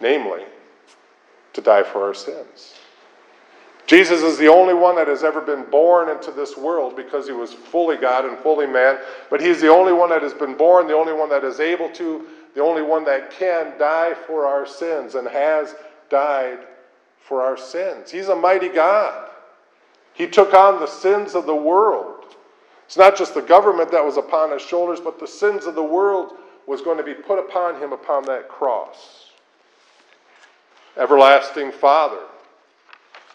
Namely, 0.00 0.42
to 1.54 1.60
die 1.62 1.82
for 1.82 2.04
our 2.04 2.14
sins. 2.14 2.74
Jesus 3.86 4.22
is 4.22 4.36
the 4.36 4.48
only 4.48 4.74
one 4.74 4.96
that 4.96 5.06
has 5.06 5.22
ever 5.22 5.40
been 5.40 5.64
born 5.70 6.08
into 6.08 6.32
this 6.32 6.56
world 6.56 6.96
because 6.96 7.26
he 7.26 7.32
was 7.32 7.52
fully 7.52 7.96
God 7.96 8.24
and 8.24 8.36
fully 8.38 8.66
man, 8.66 8.98
but 9.30 9.40
he's 9.40 9.60
the 9.60 9.70
only 9.70 9.92
one 9.92 10.10
that 10.10 10.22
has 10.22 10.34
been 10.34 10.56
born, 10.56 10.88
the 10.88 10.94
only 10.94 11.12
one 11.12 11.28
that 11.28 11.44
is 11.44 11.60
able 11.60 11.88
to, 11.90 12.26
the 12.54 12.62
only 12.62 12.82
one 12.82 13.04
that 13.04 13.30
can 13.30 13.78
die 13.78 14.12
for 14.26 14.44
our 14.44 14.66
sins 14.66 15.14
and 15.14 15.28
has 15.28 15.76
died 16.10 16.58
for 17.20 17.42
our 17.42 17.56
sins. 17.56 18.10
He's 18.10 18.28
a 18.28 18.34
mighty 18.34 18.68
God. 18.68 19.30
He 20.14 20.26
took 20.26 20.52
on 20.52 20.80
the 20.80 20.86
sins 20.86 21.34
of 21.34 21.46
the 21.46 21.54
world. 21.54 22.24
It's 22.86 22.96
not 22.96 23.16
just 23.16 23.34
the 23.34 23.42
government 23.42 23.92
that 23.92 24.04
was 24.04 24.16
upon 24.16 24.50
his 24.50 24.62
shoulders, 24.62 25.00
but 25.00 25.20
the 25.20 25.26
sins 25.26 25.66
of 25.66 25.74
the 25.76 25.82
world 25.82 26.32
was 26.66 26.82
going 26.82 26.98
to 26.98 27.04
be 27.04 27.14
put 27.14 27.38
upon 27.38 27.80
him 27.80 27.92
upon 27.92 28.24
that 28.24 28.48
cross. 28.48 29.30
Everlasting 30.96 31.70
Father. 31.70 32.22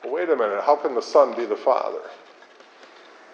Well, 0.03 0.13
wait 0.13 0.29
a 0.29 0.35
minute, 0.35 0.63
how 0.63 0.75
can 0.75 0.95
the 0.95 1.01
Son 1.01 1.35
be 1.35 1.45
the 1.45 1.55
Father? 1.55 2.01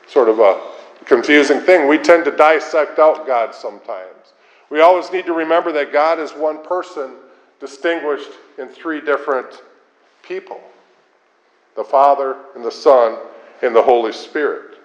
Sort 0.08 0.30
of 0.30 0.40
a 0.40 0.62
confusing 1.06 1.62
thing. 1.62 1.88
We 1.88 1.98
tend 1.98 2.26
to 2.26 2.32
dissect 2.32 3.00
out 3.00 3.26
God 3.26 3.56
sometimes. 3.56 4.34
We 4.70 4.82
always 4.82 5.12
need 5.12 5.26
to 5.28 5.34
remember 5.34 5.72
that 5.74 5.94
God 5.94 6.20
is 6.20 6.32
one 6.32 6.64
person 6.64 7.16
distinguished 7.60 8.30
in 8.58 8.68
three 8.68 9.02
different 9.02 9.62
people 10.24 10.62
the 11.76 11.84
Father, 11.84 12.36
and 12.56 12.66
the 12.66 12.72
Son, 12.72 13.20
and 13.62 13.74
the 13.74 13.82
Holy 13.82 14.12
Spirit. 14.12 14.80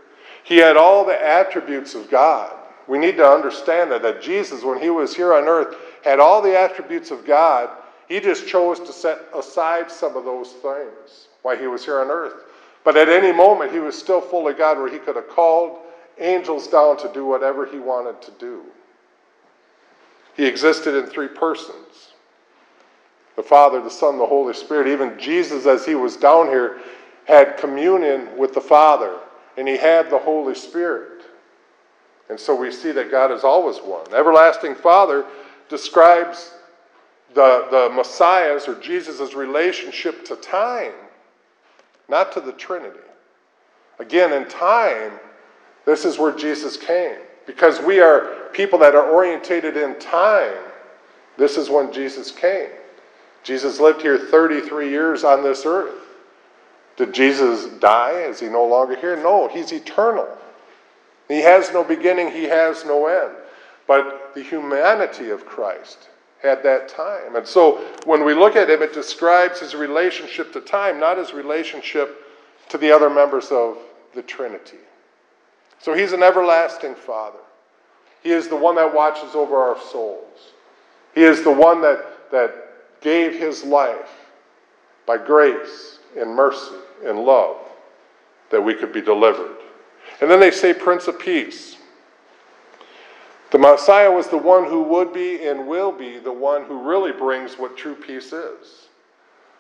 He 0.44 0.58
had 0.58 0.76
all 0.76 1.06
the 1.06 1.26
attributes 1.26 1.94
of 1.94 2.10
God. 2.10 2.54
We 2.86 2.98
need 2.98 3.16
to 3.16 3.26
understand 3.26 3.90
that, 3.90 4.02
that 4.02 4.20
Jesus, 4.20 4.62
when 4.62 4.78
he 4.78 4.90
was 4.90 5.16
here 5.16 5.32
on 5.32 5.44
earth, 5.44 5.74
had 6.04 6.20
all 6.20 6.42
the 6.42 6.56
attributes 6.56 7.10
of 7.10 7.24
God. 7.24 7.70
He 8.08 8.20
just 8.20 8.46
chose 8.46 8.78
to 8.80 8.92
set 8.92 9.20
aside 9.34 9.90
some 9.90 10.16
of 10.16 10.26
those 10.26 10.52
things 10.52 11.28
while 11.42 11.56
he 11.56 11.66
was 11.66 11.84
here 11.84 12.00
on 12.00 12.10
earth. 12.10 12.44
But 12.84 12.96
at 12.96 13.08
any 13.08 13.32
moment, 13.32 13.72
he 13.72 13.78
was 13.78 13.96
still 13.96 14.20
fully 14.20 14.54
God, 14.54 14.78
where 14.78 14.90
he 14.90 14.98
could 14.98 15.16
have 15.16 15.28
called 15.28 15.78
angels 16.18 16.66
down 16.66 16.96
to 16.98 17.12
do 17.12 17.26
whatever 17.26 17.66
he 17.66 17.78
wanted 17.78 18.20
to 18.22 18.30
do. 18.32 18.62
He 20.34 20.46
existed 20.46 20.94
in 20.94 21.06
three 21.06 21.28
persons 21.28 22.12
the 23.34 23.42
Father, 23.42 23.80
the 23.80 23.90
Son, 23.90 24.18
the 24.18 24.26
Holy 24.26 24.52
Spirit. 24.52 24.88
Even 24.88 25.18
Jesus, 25.18 25.64
as 25.64 25.86
he 25.86 25.94
was 25.94 26.16
down 26.16 26.48
here, 26.48 26.80
had 27.24 27.56
communion 27.56 28.28
with 28.36 28.52
the 28.52 28.60
Father, 28.60 29.18
and 29.56 29.66
he 29.66 29.76
had 29.76 30.10
the 30.10 30.18
Holy 30.18 30.54
Spirit. 30.54 31.22
And 32.28 32.38
so 32.38 32.54
we 32.54 32.70
see 32.70 32.92
that 32.92 33.10
God 33.10 33.30
is 33.30 33.42
always 33.42 33.78
one. 33.78 34.12
Everlasting 34.12 34.74
Father 34.74 35.24
describes 35.68 36.52
the, 37.34 37.66
the 37.70 37.90
Messiah's 37.94 38.68
or 38.68 38.74
Jesus' 38.80 39.34
relationship 39.34 40.24
to 40.26 40.36
time, 40.36 40.92
not 42.08 42.32
to 42.32 42.40
the 42.40 42.52
Trinity. 42.52 42.98
Again, 43.98 44.32
in 44.32 44.48
time, 44.48 45.12
this 45.84 46.04
is 46.04 46.18
where 46.18 46.32
Jesus 46.32 46.76
came. 46.76 47.16
Because 47.46 47.80
we 47.80 48.00
are 48.00 48.48
people 48.52 48.78
that 48.80 48.94
are 48.94 49.10
orientated 49.10 49.76
in 49.76 49.98
time, 49.98 50.54
this 51.36 51.56
is 51.56 51.70
when 51.70 51.92
Jesus 51.92 52.30
came. 52.30 52.68
Jesus 53.42 53.80
lived 53.80 54.02
here 54.02 54.18
33 54.18 54.88
years 54.88 55.24
on 55.24 55.42
this 55.42 55.66
earth. 55.66 56.00
Did 56.96 57.12
Jesus 57.12 57.66
die? 57.80 58.20
Is 58.20 58.40
he 58.40 58.48
no 58.48 58.64
longer 58.64 58.94
here? 58.96 59.16
No, 59.16 59.48
he's 59.48 59.72
eternal. 59.72 60.28
He 61.28 61.40
has 61.40 61.72
no 61.72 61.82
beginning, 61.82 62.30
he 62.30 62.44
has 62.44 62.84
no 62.84 63.06
end. 63.06 63.34
But 63.86 64.32
the 64.34 64.42
humanity 64.42 65.30
of 65.30 65.46
Christ 65.46 66.08
had 66.42 66.62
that 66.64 66.88
time. 66.88 67.36
And 67.36 67.46
so 67.46 67.78
when 68.04 68.24
we 68.24 68.34
look 68.34 68.56
at 68.56 68.68
him, 68.68 68.82
it 68.82 68.92
describes 68.92 69.60
his 69.60 69.74
relationship 69.74 70.52
to 70.52 70.60
time, 70.60 70.98
not 70.98 71.16
his 71.16 71.32
relationship 71.32 72.26
to 72.68 72.78
the 72.78 72.90
other 72.90 73.08
members 73.08 73.50
of 73.50 73.78
the 74.14 74.22
Trinity. 74.22 74.78
So 75.78 75.94
he's 75.94 76.12
an 76.12 76.22
everlasting 76.22 76.94
Father. 76.94 77.38
He 78.22 78.30
is 78.30 78.48
the 78.48 78.56
one 78.56 78.76
that 78.76 78.92
watches 78.92 79.34
over 79.34 79.56
our 79.56 79.80
souls. 79.90 80.52
He 81.14 81.22
is 81.22 81.42
the 81.42 81.52
one 81.52 81.80
that, 81.82 82.30
that 82.30 82.54
gave 83.00 83.38
his 83.38 83.64
life 83.64 84.10
by 85.06 85.18
grace 85.18 85.98
and 86.16 86.34
mercy 86.34 86.76
and 87.04 87.18
love 87.24 87.56
that 88.50 88.60
we 88.60 88.74
could 88.74 88.92
be 88.92 89.00
delivered. 89.00 89.56
And 90.20 90.30
then 90.30 90.40
they 90.40 90.50
say, 90.50 90.72
Prince 90.72 91.08
of 91.08 91.18
Peace. 91.18 91.76
The 93.52 93.58
Messiah 93.58 94.10
was 94.10 94.28
the 94.28 94.38
one 94.38 94.64
who 94.64 94.82
would 94.82 95.12
be 95.12 95.46
and 95.46 95.66
will 95.66 95.92
be 95.92 96.18
the 96.18 96.32
one 96.32 96.64
who 96.64 96.80
really 96.80 97.12
brings 97.12 97.58
what 97.58 97.76
true 97.76 97.94
peace 97.94 98.32
is. 98.32 98.88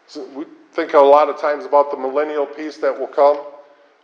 So 0.06 0.26
we 0.30 0.46
think 0.72 0.94
a 0.94 0.98
lot 0.98 1.28
of 1.28 1.38
times 1.38 1.66
about 1.66 1.90
the 1.90 1.98
millennial 1.98 2.46
peace 2.46 2.78
that 2.78 2.98
will 2.98 3.06
come 3.06 3.40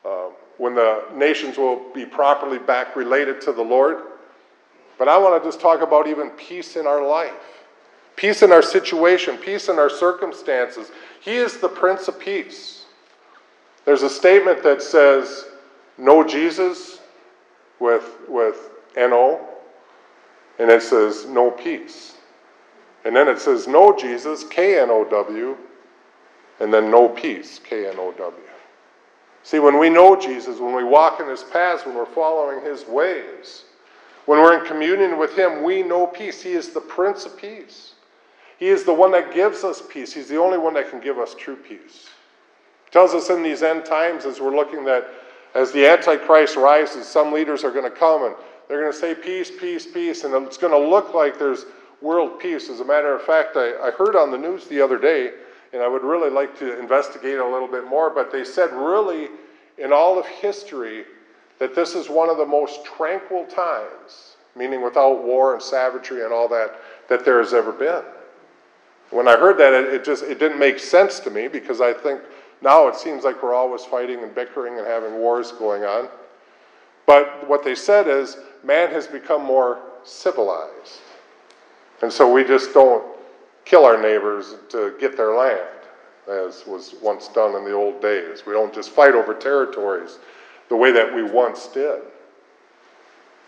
uh, 0.04 0.28
when 0.59 0.75
the 0.75 1.04
nations 1.14 1.57
will 1.57 1.90
be 1.95 2.04
properly 2.04 2.59
back 2.59 2.97
related 2.97 3.40
to 3.40 3.52
the 3.52 3.62
Lord. 3.62 4.02
But 4.99 5.09
I 5.09 5.16
want 5.16 5.42
to 5.42 5.49
just 5.49 5.59
talk 5.59 5.80
about 5.80 6.07
even 6.07 6.30
peace 6.30 6.76
in 6.76 6.87
our 6.87 7.04
life 7.07 7.33
peace 8.18 8.42
in 8.42 8.50
our 8.50 8.62
situation, 8.62 9.37
peace 9.38 9.68
in 9.68 9.78
our 9.78 9.88
circumstances. 9.88 10.90
He 11.21 11.37
is 11.37 11.59
the 11.59 11.68
Prince 11.68 12.09
of 12.09 12.18
Peace. 12.18 12.85
There's 13.85 14.02
a 14.02 14.11
statement 14.11 14.62
that 14.64 14.83
says, 14.83 15.47
Know 15.97 16.26
Jesus 16.26 16.99
with, 17.78 18.18
with 18.28 18.71
N-O, 18.97 19.58
and 20.59 20.71
it 20.71 20.83
says, 20.83 21.27
No 21.27 21.50
peace. 21.50 22.17
And 23.05 23.15
then 23.15 23.29
it 23.29 23.41
says, 23.41 23.67
Know 23.67 23.97
Jesus, 23.97 24.45
K-N-O-W, 24.45 25.57
and 26.61 26.75
then 26.75 26.91
No 26.91 27.09
peace, 27.09 27.61
K-N-O-W. 27.62 28.43
See, 29.45 29.61
when 29.61 29.79
we 29.79 29.88
know 29.88 30.15
Jesus, 30.15 30.59
when 30.59 30.75
we 30.75 30.85
walk 30.85 31.21
in 31.21 31.29
his 31.29 31.45
paths, 31.45 31.87
when 31.87 31.95
we're 31.95 32.05
following 32.05 32.62
his 32.65 32.87
ways, 32.87 33.65
when 34.27 34.41
we're 34.41 34.59
in 34.59 34.67
communion 34.67 35.19
with 35.19 35.38
him, 35.38 35.62
we 35.62 35.83
know 35.83 36.07
peace. 36.07 36.43
He 36.43 36.53
is 36.53 36.71
the 36.71 36.81
Prince 36.81 37.25
of 37.25 37.38
Peace. 37.38 37.95
He 38.59 38.67
is 38.67 38.85
the 38.85 38.93
one 38.93 39.12
that 39.12 39.33
gives 39.33 39.65
us 39.65 39.81
peace. 39.88 40.12
He's 40.12 40.29
the 40.29 40.37
only 40.37 40.59
one 40.59 40.75
that 40.75 40.91
can 40.91 41.00
give 41.00 41.19
us 41.19 41.35
true 41.35 41.57
peace. 41.57 42.09
He 42.85 42.91
tells 42.91 43.15
us 43.15 43.31
in 43.31 43.43
these 43.43 43.62
end 43.62 43.85
times 43.85 44.27
as 44.27 44.41
we're 44.41 44.55
looking 44.55 44.85
that 44.85 45.09
as 45.55 45.73
the 45.73 45.87
Antichrist 45.87 46.57
rises, 46.57 47.07
some 47.07 47.33
leaders 47.33 47.65
are 47.65 47.71
going 47.71 47.91
to 47.91 47.97
come 47.97 48.25
and 48.25 48.35
they're 48.69 48.81
going 48.81 48.93
to 48.93 48.99
say 48.99 49.15
peace, 49.15 49.51
peace, 49.51 49.87
peace, 49.87 50.25
and 50.25 50.35
it's 50.47 50.59
going 50.59 50.73
to 50.73 50.89
look 50.89 51.15
like 51.15 51.39
there's 51.39 51.65
world 52.03 52.39
peace. 52.39 52.69
As 52.69 52.81
a 52.81 52.85
matter 52.85 53.15
of 53.15 53.23
fact, 53.23 53.57
I, 53.57 53.75
I 53.79 53.91
heard 53.91 54.15
on 54.15 54.31
the 54.31 54.39
news 54.39 54.67
the 54.67 54.81
other 54.81 54.99
day, 54.99 55.33
and 55.73 55.83
I 55.83 55.89
would 55.89 56.03
really 56.03 56.31
like 56.31 56.59
to 56.59 56.79
investigate 56.79 57.39
a 57.39 57.47
little 57.47 57.69
bit 57.69 57.89
more, 57.89 58.11
but 58.11 58.31
they 58.31 58.45
said 58.45 58.73
really 58.73 59.29
in 59.79 59.93
all 59.93 60.19
of 60.19 60.27
history 60.27 61.05
that 61.59 61.75
this 61.75 61.95
is 61.95 62.09
one 62.09 62.29
of 62.29 62.37
the 62.37 62.47
most 62.47 62.85
tranquil 62.85 63.47
times, 63.47 64.37
meaning 64.55 64.83
without 64.83 65.25
war 65.25 65.55
and 65.55 65.63
savagery 65.63 66.25
and 66.25 66.33
all 66.33 66.49
that, 66.49 66.77
that 67.09 67.25
there 67.25 67.39
has 67.39 67.55
ever 67.55 67.73
been. 67.73 68.03
When 69.11 69.27
I 69.27 69.37
heard 69.37 69.59
that, 69.59 69.73
it, 69.73 69.95
it 69.95 70.05
just 70.05 70.23
it 70.23 70.39
didn't 70.39 70.59
make 70.59 70.79
sense 70.79 71.19
to 71.21 71.31
me 71.31 71.49
because 71.49 71.81
I 71.81 71.93
think 71.93 72.21
now 72.61 72.89
it 72.89 72.97
seems 72.97 73.25
like 73.25 73.43
we're 73.43 73.55
always 73.55 73.85
fighting 73.85 74.23
and 74.23 74.35
bickering 74.35 74.79
and 74.79 74.87
having 74.87 75.15
wars 75.15 75.53
going 75.53 75.85
on. 75.85 76.09
But 77.07 77.49
what 77.49 77.65
they 77.65 77.75
said 77.75 78.07
is 78.07 78.37
man 78.65 78.91
has 78.91 79.07
become 79.07 79.45
more 79.45 79.81
civilized. 80.05 81.00
And 82.03 82.12
so 82.12 82.33
we 82.33 82.45
just 82.45 82.73
don't 82.73 83.05
kill 83.65 83.85
our 83.85 84.00
neighbors 84.00 84.55
to 84.71 84.95
get 85.00 85.17
their 85.17 85.35
land, 85.35 85.69
as 86.31 86.67
was 86.67 86.95
once 87.03 87.29
done 87.29 87.57
in 87.57 87.65
the 87.65 87.73
old 87.73 88.00
days. 88.00 88.45
We 88.47 88.53
don't 88.53 88.73
just 88.73 88.91
fight 88.91 89.15
over 89.15 89.35
territories 89.35 90.19
the 90.69 90.77
way 90.77 90.93
that 90.93 91.12
we 91.15 91.23
once 91.23 91.67
did. 91.69 92.00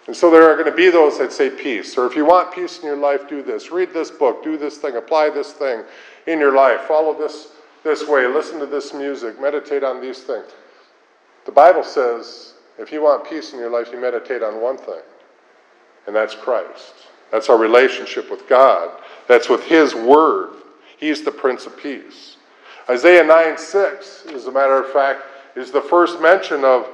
And 0.07 0.17
so 0.17 0.31
there 0.31 0.51
are 0.51 0.55
going 0.55 0.71
to 0.71 0.77
be 0.77 0.91
those 0.91 1.19
that 1.19 1.33
say 1.33 1.51
peace. 1.51 1.97
Or 1.97 2.07
if 2.07 2.17
you 2.17 2.25
want 2.25 2.53
peace 2.53 2.79
in 2.79 2.85
your 2.85 2.97
life, 2.97 3.29
do 3.29 3.43
this. 3.43 3.71
Read 3.71 3.93
this 3.93 4.11
book, 4.11 4.43
do 4.43 4.57
this 4.57 4.79
thing, 4.79 4.97
apply 4.97 5.31
this 5.31 5.53
thing 5.53 5.85
in 6.27 6.39
your 6.39 6.55
life, 6.55 6.81
follow 6.83 7.17
this 7.17 7.49
this 7.83 8.07
way, 8.07 8.27
listen 8.27 8.59
to 8.59 8.67
this 8.67 8.93
music, 8.93 9.41
meditate 9.41 9.83
on 9.83 10.01
these 10.01 10.21
things. 10.21 10.51
The 11.47 11.53
Bible 11.53 11.83
says 11.83 12.55
if 12.81 12.91
you 12.91 13.03
want 13.03 13.29
peace 13.29 13.53
in 13.53 13.59
your 13.59 13.71
life, 13.71 13.89
you 13.93 14.01
meditate 14.01 14.43
on 14.43 14.61
one 14.61 14.79
thing, 14.79 15.03
and 16.07 16.17
that's 16.17 16.35
Christ. 16.35 16.95
That's 17.31 17.49
our 17.49 17.59
relationship 17.59 18.31
with 18.31 18.49
God. 18.49 18.91
That's 19.29 19.49
with 19.49 19.63
His 19.65 19.95
Word. 19.95 20.55
He's 20.97 21.23
the 21.23 21.31
Prince 21.31 21.67
of 21.67 21.77
Peace. 21.77 22.37
Isaiah 22.89 23.23
9 23.23 23.59
6, 23.59 24.27
as 24.35 24.47
a 24.47 24.53
matter 24.53 24.83
of 24.83 24.91
fact, 24.93 25.23
is 25.57 25.71
the 25.71 25.81
first 25.81 26.21
mention 26.21 26.65
of 26.65 26.89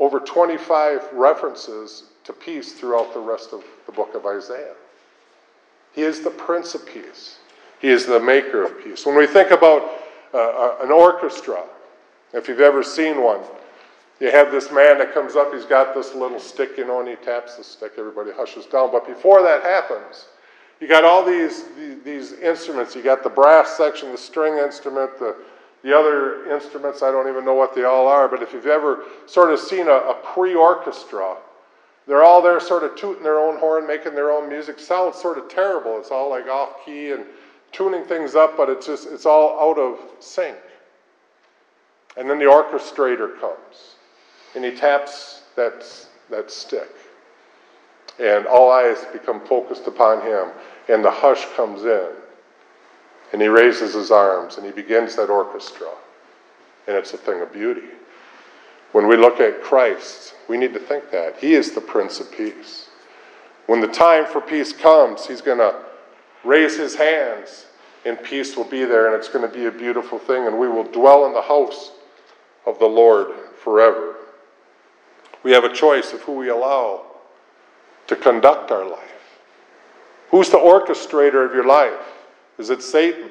over 0.00 0.18
25 0.18 1.12
references 1.12 2.04
to 2.24 2.32
peace 2.32 2.72
throughout 2.72 3.14
the 3.14 3.20
rest 3.20 3.52
of 3.52 3.62
the 3.86 3.92
book 3.92 4.14
of 4.14 4.26
Isaiah. 4.26 4.74
He 5.92 6.02
is 6.02 6.22
the 6.22 6.30
Prince 6.30 6.74
of 6.74 6.84
Peace, 6.86 7.38
He 7.80 7.88
is 7.88 8.04
the 8.04 8.20
maker 8.20 8.64
of 8.64 8.82
peace. 8.82 9.06
When 9.06 9.16
we 9.16 9.26
think 9.26 9.52
about 9.52 9.82
uh, 10.34 10.76
an 10.82 10.90
orchestra, 10.90 11.62
if 12.32 12.48
you've 12.48 12.60
ever 12.60 12.82
seen 12.82 13.22
one, 13.22 13.40
you 14.20 14.30
have 14.30 14.52
this 14.52 14.70
man 14.70 14.98
that 14.98 15.14
comes 15.14 15.34
up, 15.34 15.52
he's 15.52 15.64
got 15.64 15.94
this 15.94 16.14
little 16.14 16.38
stick, 16.38 16.76
you 16.76 16.86
know, 16.86 17.00
and 17.00 17.08
he 17.08 17.16
taps 17.16 17.56
the 17.56 17.64
stick, 17.64 17.92
everybody 17.98 18.30
hushes 18.30 18.66
down. 18.66 18.92
But 18.92 19.06
before 19.06 19.42
that 19.42 19.62
happens, 19.62 20.26
you 20.78 20.88
got 20.88 21.04
all 21.04 21.24
these, 21.24 21.64
these 22.04 22.32
instruments. 22.34 22.94
You 22.94 23.02
got 23.02 23.22
the 23.22 23.30
brass 23.30 23.76
section, 23.76 24.12
the 24.12 24.18
string 24.18 24.58
instrument, 24.58 25.18
the, 25.18 25.36
the 25.82 25.96
other 25.96 26.50
instruments, 26.52 27.02
I 27.02 27.10
don't 27.10 27.28
even 27.28 27.46
know 27.46 27.54
what 27.54 27.74
they 27.74 27.84
all 27.84 28.06
are, 28.06 28.28
but 28.28 28.42
if 28.42 28.52
you've 28.52 28.66
ever 28.66 29.04
sort 29.24 29.52
of 29.52 29.58
seen 29.58 29.88
a, 29.88 29.94
a 29.94 30.14
pre 30.34 30.54
orchestra, 30.54 31.36
they're 32.06 32.22
all 32.22 32.42
there 32.42 32.60
sort 32.60 32.82
of 32.82 32.96
tooting 32.96 33.22
their 33.22 33.38
own 33.38 33.58
horn, 33.58 33.86
making 33.86 34.14
their 34.14 34.30
own 34.30 34.48
music. 34.50 34.78
Sounds 34.78 35.16
sort 35.16 35.38
of 35.38 35.48
terrible. 35.48 35.98
It's 35.98 36.10
all 36.10 36.28
like 36.28 36.46
off 36.46 36.84
key 36.84 37.12
and 37.12 37.24
tuning 37.72 38.04
things 38.04 38.34
up, 38.34 38.56
but 38.56 38.68
it's 38.68 38.86
just, 38.86 39.08
it's 39.08 39.24
all 39.24 39.70
out 39.70 39.78
of 39.78 39.98
sync. 40.18 40.56
And 42.18 42.28
then 42.28 42.38
the 42.38 42.46
orchestrator 42.46 43.40
comes 43.40 43.94
and 44.54 44.64
he 44.64 44.72
taps 44.72 45.42
that, 45.56 45.84
that 46.30 46.50
stick. 46.50 46.90
And 48.18 48.46
all 48.46 48.70
eyes 48.70 49.04
become 49.12 49.40
focused 49.46 49.86
upon 49.86 50.20
him, 50.22 50.48
and 50.88 51.04
the 51.04 51.10
hush 51.10 51.46
comes 51.56 51.84
in. 51.84 52.10
And 53.32 53.40
he 53.40 53.48
raises 53.48 53.94
his 53.94 54.10
arms 54.10 54.56
and 54.56 54.66
he 54.66 54.72
begins 54.72 55.14
that 55.16 55.30
orchestra. 55.30 55.88
And 56.88 56.96
it's 56.96 57.14
a 57.14 57.16
thing 57.16 57.40
of 57.40 57.52
beauty. 57.52 57.88
When 58.92 59.06
we 59.06 59.16
look 59.16 59.38
at 59.38 59.62
Christ, 59.62 60.34
we 60.48 60.56
need 60.56 60.74
to 60.74 60.80
think 60.80 61.12
that. 61.12 61.38
He 61.38 61.54
is 61.54 61.70
the 61.70 61.80
Prince 61.80 62.18
of 62.18 62.32
Peace. 62.32 62.88
When 63.66 63.80
the 63.80 63.86
time 63.86 64.26
for 64.26 64.40
peace 64.40 64.72
comes, 64.72 65.26
he's 65.28 65.40
going 65.40 65.58
to 65.58 65.76
raise 66.42 66.76
his 66.76 66.96
hands 66.96 67.66
and 68.04 68.20
peace 68.22 68.56
will 68.56 68.64
be 68.64 68.84
there 68.84 69.06
and 69.06 69.14
it's 69.14 69.28
going 69.28 69.48
to 69.48 69.54
be 69.54 69.66
a 69.66 69.70
beautiful 69.70 70.18
thing 70.18 70.46
and 70.46 70.58
we 70.58 70.68
will 70.68 70.84
dwell 70.84 71.26
in 71.26 71.34
the 71.34 71.42
house 71.42 71.92
of 72.66 72.78
the 72.78 72.86
Lord 72.86 73.28
forever. 73.62 74.16
We 75.42 75.52
have 75.52 75.64
a 75.64 75.72
choice 75.72 76.12
of 76.12 76.20
who 76.22 76.32
we 76.32 76.48
allow 76.48 77.02
to 78.06 78.16
conduct 78.16 78.70
our 78.70 78.88
life. 78.88 78.98
Who's 80.30 80.50
the 80.50 80.58
orchestrator 80.58 81.44
of 81.44 81.54
your 81.54 81.66
life? 81.66 82.00
Is 82.58 82.70
it 82.70 82.82
Satan 82.82 83.30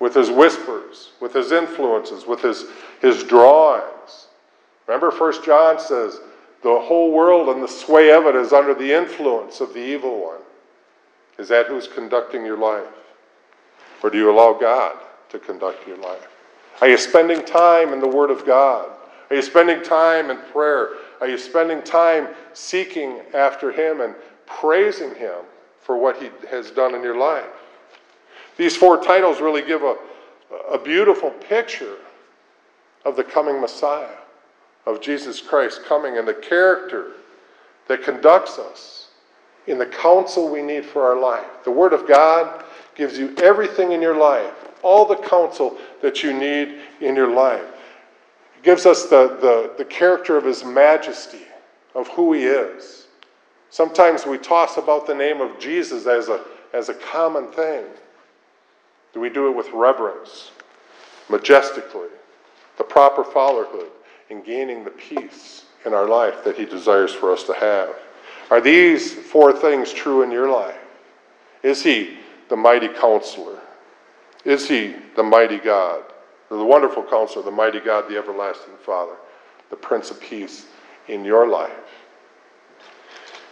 with 0.00 0.14
his 0.14 0.30
whispers, 0.30 1.12
with 1.20 1.32
his 1.32 1.52
influences, 1.52 2.26
with 2.26 2.40
his, 2.40 2.64
his 3.00 3.24
drawings? 3.24 4.28
Remember, 4.86 5.10
First 5.10 5.44
John 5.44 5.78
says, 5.78 6.20
the 6.62 6.80
whole 6.80 7.12
world 7.12 7.50
and 7.50 7.62
the 7.62 7.68
sway 7.68 8.12
of 8.12 8.26
it 8.26 8.34
is 8.34 8.52
under 8.52 8.74
the 8.74 8.90
influence 8.90 9.60
of 9.60 9.74
the 9.74 9.80
evil 9.80 10.24
one. 10.24 10.40
Is 11.38 11.48
that 11.48 11.66
who's 11.66 11.86
conducting 11.86 12.44
your 12.44 12.56
life? 12.56 12.86
Or 14.02 14.10
do 14.10 14.18
you 14.18 14.30
allow 14.30 14.54
God 14.54 14.96
to 15.30 15.38
conduct 15.38 15.86
your 15.86 15.98
life? 15.98 16.28
Are 16.80 16.88
you 16.88 16.96
spending 16.96 17.44
time 17.44 17.92
in 17.92 18.00
the 18.00 18.08
Word 18.08 18.30
of 18.30 18.46
God? 18.46 18.90
Are 19.30 19.36
you 19.36 19.42
spending 19.42 19.82
time 19.82 20.30
in 20.30 20.38
prayer? 20.52 20.90
Are 21.20 21.28
you 21.28 21.38
spending 21.38 21.82
time 21.82 22.28
seeking 22.52 23.20
after 23.32 23.70
Him 23.70 24.00
and 24.00 24.14
praising 24.46 25.14
Him 25.14 25.44
for 25.80 25.96
what 25.96 26.20
He 26.20 26.30
has 26.50 26.70
done 26.70 26.94
in 26.94 27.02
your 27.02 27.16
life? 27.16 27.46
These 28.56 28.76
four 28.76 29.02
titles 29.02 29.40
really 29.40 29.62
give 29.62 29.82
a, 29.82 29.96
a 30.70 30.78
beautiful 30.78 31.30
picture 31.30 31.96
of 33.04 33.16
the 33.16 33.24
coming 33.24 33.60
Messiah, 33.60 34.16
of 34.86 35.00
Jesus 35.00 35.40
Christ 35.40 35.84
coming 35.84 36.18
and 36.18 36.26
the 36.26 36.34
character 36.34 37.12
that 37.88 38.02
conducts 38.02 38.58
us 38.58 39.08
in 39.66 39.78
the 39.78 39.86
counsel 39.86 40.50
we 40.50 40.62
need 40.62 40.84
for 40.84 41.02
our 41.02 41.20
life. 41.20 41.46
The 41.64 41.70
Word 41.70 41.92
of 41.92 42.06
God 42.06 42.64
gives 42.94 43.18
you 43.18 43.34
everything 43.42 43.92
in 43.92 44.00
your 44.00 44.16
life, 44.16 44.52
all 44.82 45.06
the 45.06 45.16
counsel 45.16 45.78
that 46.02 46.22
you 46.22 46.32
need 46.32 46.80
in 47.00 47.16
your 47.16 47.34
life 47.34 47.73
gives 48.64 48.86
us 48.86 49.06
the, 49.06 49.36
the, 49.40 49.72
the 49.78 49.84
character 49.84 50.36
of 50.36 50.44
his 50.44 50.64
majesty, 50.64 51.46
of 51.94 52.08
who 52.08 52.32
he 52.32 52.44
is. 52.44 53.06
Sometimes 53.70 54.26
we 54.26 54.38
toss 54.38 54.78
about 54.78 55.06
the 55.06 55.14
name 55.14 55.40
of 55.40 55.58
Jesus 55.58 56.06
as 56.06 56.28
a, 56.28 56.42
as 56.72 56.88
a 56.88 56.94
common 56.94 57.48
thing. 57.48 57.84
Do 59.12 59.20
we 59.20 59.28
do 59.28 59.48
it 59.48 59.56
with 59.56 59.68
reverence, 59.72 60.50
majestically, 61.28 62.08
the 62.78 62.84
proper 62.84 63.22
fatherhood, 63.22 63.90
in 64.30 64.42
gaining 64.42 64.82
the 64.82 64.90
peace 64.90 65.66
in 65.84 65.92
our 65.92 66.08
life 66.08 66.42
that 66.44 66.56
he 66.56 66.64
desires 66.64 67.12
for 67.12 67.32
us 67.32 67.44
to 67.44 67.54
have? 67.54 67.94
Are 68.50 68.60
these 68.60 69.12
four 69.12 69.52
things 69.52 69.92
true 69.92 70.22
in 70.22 70.30
your 70.30 70.50
life? 70.50 70.76
Is 71.62 71.82
he 71.82 72.16
the 72.48 72.56
mighty 72.56 72.88
counselor? 72.88 73.58
Is 74.44 74.68
he 74.68 74.96
the 75.16 75.22
mighty 75.22 75.58
God? 75.58 76.02
The 76.48 76.64
wonderful 76.64 77.02
counselor, 77.02 77.44
the 77.44 77.50
mighty 77.50 77.80
God, 77.80 78.08
the 78.08 78.16
everlasting 78.16 78.74
Father, 78.84 79.14
the 79.70 79.76
Prince 79.76 80.10
of 80.10 80.20
Peace 80.20 80.66
in 81.08 81.24
your 81.24 81.48
life. 81.48 81.72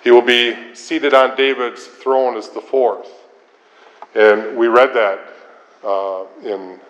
He 0.02 0.10
will 0.10 0.22
be 0.22 0.74
seated 0.74 1.14
on 1.14 1.36
David's 1.36 1.86
throne 1.86 2.36
as 2.36 2.48
the 2.48 2.60
fourth. 2.60 3.08
And 4.14 4.56
we 4.56 4.66
read 4.66 4.92
that 4.94 5.20
uh, 5.84 6.24
in 6.44 6.80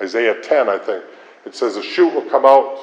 Isaiah 0.00 0.40
10, 0.40 0.68
I 0.68 0.78
think. 0.78 1.04
It 1.44 1.54
says, 1.54 1.76
A 1.76 1.82
shoot 1.82 2.12
will 2.14 2.28
come 2.28 2.46
out 2.46 2.78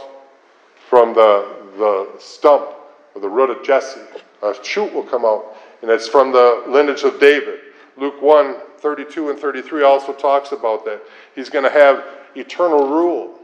from 0.89 1.13
the, 1.13 1.55
the 1.77 2.19
stump 2.19 2.67
or 3.13 3.21
the 3.21 3.29
root 3.29 3.49
of 3.49 3.63
Jesse. 3.63 4.01
A 4.43 4.53
shoot 4.62 4.93
will 4.93 5.03
come 5.03 5.25
out, 5.25 5.55
and 5.81 5.89
it's 5.89 6.08
from 6.08 6.31
the 6.31 6.63
lineage 6.67 7.03
of 7.03 7.19
David. 7.19 7.60
Luke 7.97 8.21
1 8.21 8.55
32 8.79 9.31
and 9.31 9.39
33 9.39 9.84
also 9.84 10.13
talks 10.13 10.51
about 10.51 10.86
that. 10.86 11.01
He's 11.34 11.49
going 11.49 11.63
to 11.63 11.71
have 11.71 12.03
eternal 12.36 12.88
rule 12.89 13.39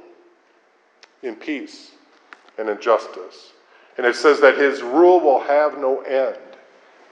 in 1.23 1.35
peace 1.35 1.91
and 2.57 2.69
in 2.69 2.79
justice. 2.81 3.53
And 3.97 4.05
it 4.05 4.15
says 4.15 4.39
that 4.41 4.57
his 4.57 4.81
rule 4.81 5.19
will 5.19 5.41
have 5.41 5.77
no 5.77 6.01
end. 6.01 6.37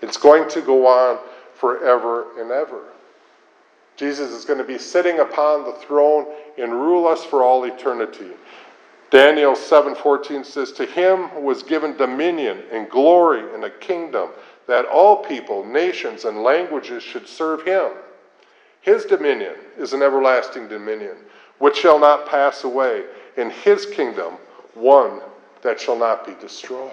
It's 0.02 0.18
going 0.18 0.50
to 0.50 0.62
go 0.62 0.88
on 0.88 1.20
forever 1.56 2.40
and 2.40 2.52
ever. 2.52 2.84
Jesus 3.98 4.32
is 4.32 4.46
going 4.46 4.60
to 4.60 4.66
be 4.66 4.78
sitting 4.78 5.20
upon 5.20 5.66
the 5.66 5.74
throne 5.74 6.26
and 6.58 6.72
rule 6.72 7.06
us 7.08 7.24
for 7.24 7.44
all 7.44 7.66
eternity. 7.66 8.32
Daniel 9.12 9.54
7:14 9.54 10.46
says 10.46 10.72
to 10.74 10.86
him 10.86 11.44
was 11.44 11.64
given 11.64 11.98
dominion 11.98 12.64
and 12.72 12.90
glory 12.90 13.54
and 13.54 13.66
a 13.66 13.70
kingdom 13.70 14.30
that 14.68 14.86
all 14.86 15.18
people, 15.18 15.66
nations 15.66 16.26
and 16.26 16.44
languages 16.44 17.04
should 17.04 17.28
serve 17.28 17.64
him. 17.64 17.92
His 18.82 19.04
dominion 19.04 19.56
is 19.78 19.94
an 19.94 20.02
everlasting 20.02 20.70
dominion 20.70 21.18
which 21.60 21.78
shall 21.78 22.00
not 22.00 22.28
pass 22.28 22.64
away, 22.64 23.04
in 23.38 23.50
his 23.50 23.86
kingdom, 23.86 24.34
one 24.74 25.22
that 25.62 25.80
shall 25.80 25.98
not 25.98 26.26
be 26.26 26.34
destroyed. 26.42 26.92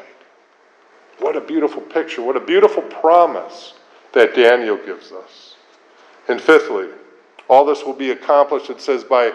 What 1.18 1.36
a 1.36 1.40
beautiful 1.40 1.80
picture. 1.80 2.22
What 2.22 2.36
a 2.36 2.40
beautiful 2.40 2.82
promise 2.82 3.74
that 4.12 4.34
Daniel 4.34 4.76
gives 4.76 5.12
us. 5.12 5.54
And 6.28 6.40
fifthly, 6.40 6.88
all 7.48 7.64
this 7.64 7.84
will 7.84 7.94
be 7.94 8.10
accomplished, 8.10 8.70
it 8.70 8.80
says, 8.80 9.04
by 9.04 9.32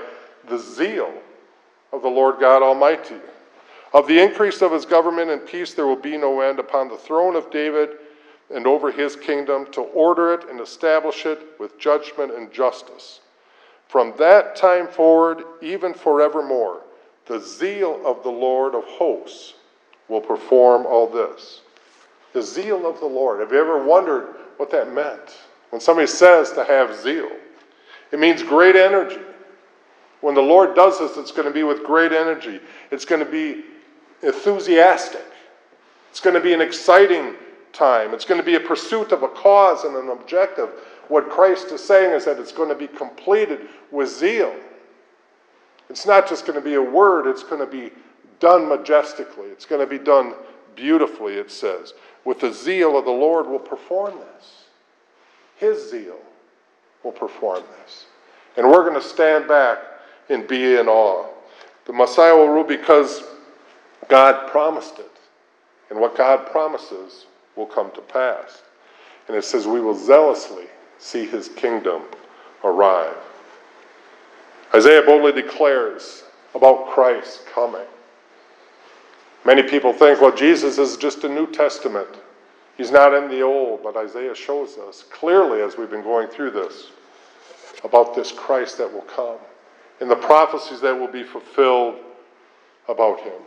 the 0.48 0.60
zeal 0.60 1.12
of 1.92 2.02
the 2.02 2.10
Lord 2.10 2.40
God 2.40 2.62
Almighty. 2.62 3.16
Of 3.94 4.08
the 4.08 4.20
increase 4.20 4.62
of 4.62 4.72
his 4.72 4.86
government 4.86 5.32
and 5.32 5.46
peace 5.46 5.74
there 5.74 5.88
will 5.88 5.96
be 5.96 6.18
no 6.18 6.42
end 6.42 6.60
upon 6.60 6.88
the 6.88 6.98
throne 6.98 7.36
of 7.36 7.52
David 7.52 7.90
and 8.54 8.68
over 8.68 8.92
his 8.92 9.16
kingdom 9.16 9.66
to 9.72 9.82
order 9.82 10.34
it 10.34 10.50
and 10.50 10.60
establish 10.60 11.26
it 11.26 11.40
with 11.60 11.80
judgment 11.80 12.34
and 12.34 12.52
justice 12.52 13.22
from 13.92 14.14
that 14.18 14.56
time 14.56 14.88
forward, 14.88 15.44
even 15.62 15.94
forevermore, 15.94 16.80
the 17.26 17.42
zeal 17.42 18.00
of 18.06 18.24
the 18.24 18.30
Lord 18.30 18.74
of 18.74 18.86
hosts 18.86 19.56
will 20.08 20.22
perform 20.22 20.86
all 20.86 21.08
this. 21.08 21.60
The 22.32 22.42
zeal 22.42 22.88
of 22.90 23.02
the 23.02 23.06
Lord. 23.06 23.42
Have 23.42 23.52
you 23.52 23.60
ever 23.60 23.84
wondered 23.84 24.34
what 24.56 24.72
that 24.72 24.94
meant? 24.94 25.38
When 25.72 25.82
somebody 25.82 26.08
says 26.08 26.54
to 26.54 26.64
have 26.64 26.96
zeal, 26.96 27.30
it 28.14 28.20
means 28.20 28.44
great 28.44 28.78
energy. 28.78 29.20
When 30.22 30.36
the 30.36 30.42
Lord 30.42 30.74
does 30.74 31.00
this, 31.00 31.18
it's 31.18 31.34
going 31.34 31.50
to 31.50 31.54
be 31.54 31.64
with 31.64 31.84
great 31.84 32.14
energy. 32.14 32.62
It's 32.92 33.04
going 33.04 33.26
to 33.26 33.30
be 33.30 33.66
enthusiastic. 34.24 35.26
It's 36.12 36.22
going 36.22 36.36
to 36.36 36.42
be 36.42 36.54
an 36.54 36.62
exciting 36.62 37.36
time. 37.74 38.14
It's 38.14 38.24
going 38.24 38.40
to 38.40 38.46
be 38.46 38.56
a 38.56 38.60
pursuit 38.62 39.12
of 39.12 39.24
a 39.24 39.28
cause 39.28 39.84
and 39.84 39.98
an 39.98 40.08
objective. 40.08 40.70
What 41.12 41.30
Christ 41.30 41.74
is 41.74 41.84
saying 41.84 42.14
is 42.14 42.24
that 42.24 42.40
it's 42.40 42.54
going 42.54 42.70
to 42.70 42.76
be 42.76 42.88
completed 42.88 43.68
with 43.92 44.08
zeal. 44.08 44.56
It's 45.90 46.06
not 46.06 46.26
just 46.26 46.46
going 46.46 46.58
to 46.58 46.64
be 46.64 46.76
a 46.76 46.82
word, 46.82 47.28
it's 47.28 47.44
going 47.44 47.60
to 47.60 47.68
be 47.68 47.92
done 48.40 48.70
majestically. 48.70 49.48
It's 49.48 49.66
going 49.66 49.82
to 49.82 49.88
be 49.88 50.02
done 50.02 50.36
beautifully, 50.74 51.34
it 51.34 51.52
says. 51.52 51.96
With 52.24 52.40
the 52.40 52.54
zeal 52.54 52.98
of 52.98 53.04
the 53.04 53.12
Lord 53.12 53.46
will 53.46 53.60
perform 53.60 54.20
this. 54.20 54.64
His 55.58 55.92
zeal 55.92 56.18
will 57.04 57.12
perform 57.12 57.62
this. 57.82 58.06
And 58.56 58.66
we're 58.72 58.88
going 58.90 59.02
to 59.02 59.06
stand 59.06 59.50
back 59.50 59.80
and 60.30 60.48
be 60.48 60.78
in 60.78 60.88
awe. 60.88 61.28
The 61.88 61.94
Messiah 61.94 62.38
will 62.38 62.48
rule 62.48 62.64
because 62.64 63.22
God 64.08 64.50
promised 64.50 65.00
it. 65.00 65.12
And 65.90 66.00
what 66.00 66.16
God 66.16 66.50
promises 66.50 67.26
will 67.58 67.66
come 67.66 67.92
to 67.96 68.02
pass. 68.02 68.62
And 69.28 69.36
it 69.36 69.44
says, 69.44 69.68
We 69.68 69.82
will 69.82 69.94
zealously 69.94 70.68
see 71.02 71.26
his 71.26 71.50
kingdom 71.50 72.04
arrive. 72.64 73.18
Isaiah 74.74 75.02
boldly 75.02 75.34
declares 75.34 76.24
about 76.56 76.90
Christ 76.92 77.46
coming. 77.48 77.88
Many 79.44 79.64
people 79.64 79.92
think, 79.92 80.22
well, 80.22 80.34
Jesus 80.34 80.78
is 80.78 80.96
just 80.98 81.24
a 81.24 81.30
New 81.30 81.48
Testament. 81.52 82.08
He's 82.78 82.92
not 82.92 83.14
in 83.14 83.30
the 83.30 83.42
Old, 83.42 83.84
but 83.84 83.98
Isaiah 83.98 84.36
shows 84.36 84.78
us 84.78 85.04
clearly 85.12 85.62
as 85.62 85.78
we've 85.78 85.90
been 85.90 86.04
going 86.04 86.28
through 86.28 86.52
this 86.52 86.92
about 87.84 88.16
this 88.16 88.32
Christ 88.32 88.78
that 88.78 88.92
will 88.92 89.02
come 89.02 89.38
and 90.00 90.10
the 90.10 90.16
prophecies 90.16 90.80
that 90.82 90.98
will 90.98 91.08
be 91.08 91.24
fulfilled 91.24 91.96
about 92.88 93.20
him. 93.22 93.42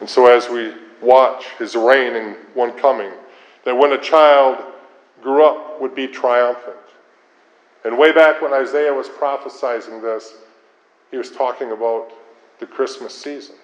And 0.00 0.10
so, 0.10 0.26
as 0.26 0.48
we 0.48 0.74
watch 1.00 1.46
his 1.58 1.76
reign 1.76 2.16
and 2.16 2.36
one 2.54 2.72
coming, 2.72 3.12
that 3.64 3.76
when 3.76 3.92
a 3.92 3.98
child 3.98 4.73
grew 5.24 5.44
up 5.44 5.80
would 5.80 5.94
be 5.94 6.06
triumphant. 6.06 6.76
And 7.84 7.98
way 7.98 8.12
back 8.12 8.40
when 8.40 8.52
Isaiah 8.52 8.94
was 8.94 9.08
prophesying 9.08 10.00
this, 10.00 10.34
he 11.10 11.16
was 11.16 11.30
talking 11.30 11.72
about 11.72 12.10
the 12.60 12.66
Christmas 12.66 13.14
season, 13.14 13.56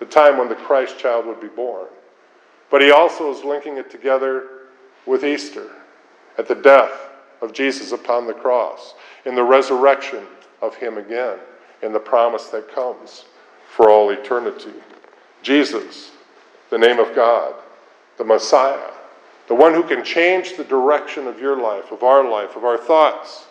the 0.00 0.06
time 0.06 0.36
when 0.36 0.48
the 0.48 0.54
Christ 0.54 0.98
child 0.98 1.26
would 1.26 1.40
be 1.40 1.48
born. 1.48 1.86
But 2.70 2.82
he 2.82 2.90
also 2.90 3.32
is 3.32 3.42
linking 3.44 3.78
it 3.78 3.90
together 3.90 4.48
with 5.06 5.24
Easter, 5.24 5.70
at 6.36 6.46
the 6.46 6.54
death 6.54 6.92
of 7.40 7.52
Jesus 7.52 7.92
upon 7.92 8.26
the 8.26 8.34
cross, 8.34 8.94
in 9.24 9.34
the 9.34 9.42
resurrection 9.42 10.24
of 10.60 10.74
him 10.74 10.98
again, 10.98 11.38
in 11.82 11.92
the 11.92 11.98
promise 11.98 12.46
that 12.48 12.72
comes 12.72 13.24
for 13.74 13.88
all 13.88 14.10
eternity. 14.10 14.74
Jesus, 15.42 16.10
the 16.70 16.78
name 16.78 16.98
of 16.98 17.14
God, 17.14 17.54
the 18.18 18.24
Messiah, 18.24 18.90
the 19.48 19.54
one 19.54 19.74
who 19.74 19.82
can 19.82 20.04
change 20.04 20.56
the 20.56 20.64
direction 20.64 21.26
of 21.26 21.40
your 21.40 21.60
life, 21.60 21.90
of 21.90 22.02
our 22.02 22.28
life, 22.28 22.54
of 22.54 22.64
our 22.64 22.76
thoughts. 22.76 23.46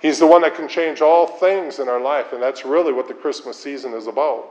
He's 0.00 0.18
the 0.18 0.26
one 0.26 0.42
that 0.42 0.54
can 0.54 0.68
change 0.68 1.00
all 1.00 1.26
things 1.26 1.78
in 1.78 1.88
our 1.88 2.00
life, 2.00 2.32
and 2.32 2.42
that's 2.42 2.64
really 2.64 2.92
what 2.92 3.06
the 3.06 3.14
Christmas 3.14 3.58
season 3.62 3.92
is 3.92 4.06
about. 4.06 4.48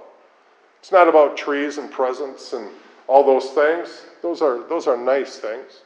It's 0.79 0.91
not 0.91 1.07
about 1.07 1.37
trees 1.37 1.79
and 1.79 1.89
presents 1.89 2.53
and 2.53 2.69
all 3.07 3.25
those 3.25 3.49
things. 3.51 4.03
Those 4.21 4.41
are, 4.41 4.67
those 4.67 4.87
are 4.87 4.95
nice 4.95 5.37
things. 5.37 5.81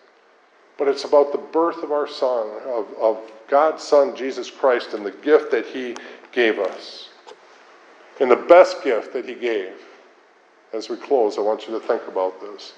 But 0.78 0.88
it's 0.88 1.06
about 1.06 1.32
the 1.32 1.38
birth 1.38 1.84
of 1.84 1.92
our 1.92 2.08
Son, 2.08 2.48
of, 2.66 2.88
of 3.00 3.20
God's 3.48 3.84
Son, 3.84 4.16
Jesus 4.16 4.50
Christ, 4.50 4.94
and 4.94 5.06
the 5.06 5.12
gift 5.12 5.52
that 5.52 5.66
He 5.66 5.96
gave 6.32 6.60
us. 6.60 7.10
And 8.20 8.30
the 8.30 8.36
best 8.36 8.84
gift 8.84 9.14
that 9.14 9.26
He 9.26 9.36
gave, 9.36 9.74
as 10.74 10.90
we 10.90 10.98
close, 10.98 11.38
I 11.38 11.42
want 11.42 11.68
you 11.68 11.80
to 11.80 11.86
think 11.86 12.08
about 12.08 12.42
this, 12.42 12.74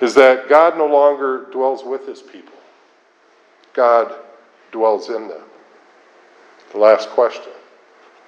is 0.00 0.14
that 0.14 0.48
God 0.48 0.76
no 0.76 0.86
longer 0.86 1.46
dwells 1.52 1.84
with 1.84 2.06
His 2.06 2.22
people, 2.22 2.54
God 3.72 4.14
dwells 4.72 5.08
in 5.08 5.28
them. 5.28 5.42
The 6.72 6.78
last 6.78 7.10
question 7.10 7.52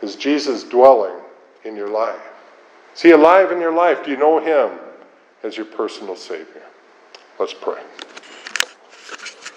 Is 0.02 0.16
Jesus 0.16 0.64
dwelling 0.64 1.16
in 1.64 1.76
your 1.76 1.90
life? 1.90 2.20
Is 2.94 3.02
He 3.02 3.10
alive 3.10 3.52
in 3.52 3.60
your 3.60 3.74
life? 3.74 4.04
Do 4.04 4.10
you 4.10 4.16
know 4.16 4.38
Him 4.38 4.78
as 5.42 5.56
your 5.56 5.66
personal 5.66 6.16
Savior? 6.16 6.62
Let's 7.38 7.54
pray. 7.54 7.82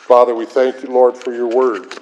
Father, 0.10 0.34
we 0.34 0.45
thank 0.45 0.82
you, 0.82 0.89
Lord, 0.89 1.15
for 1.15 1.34
your 1.34 1.48
word. 1.48 1.93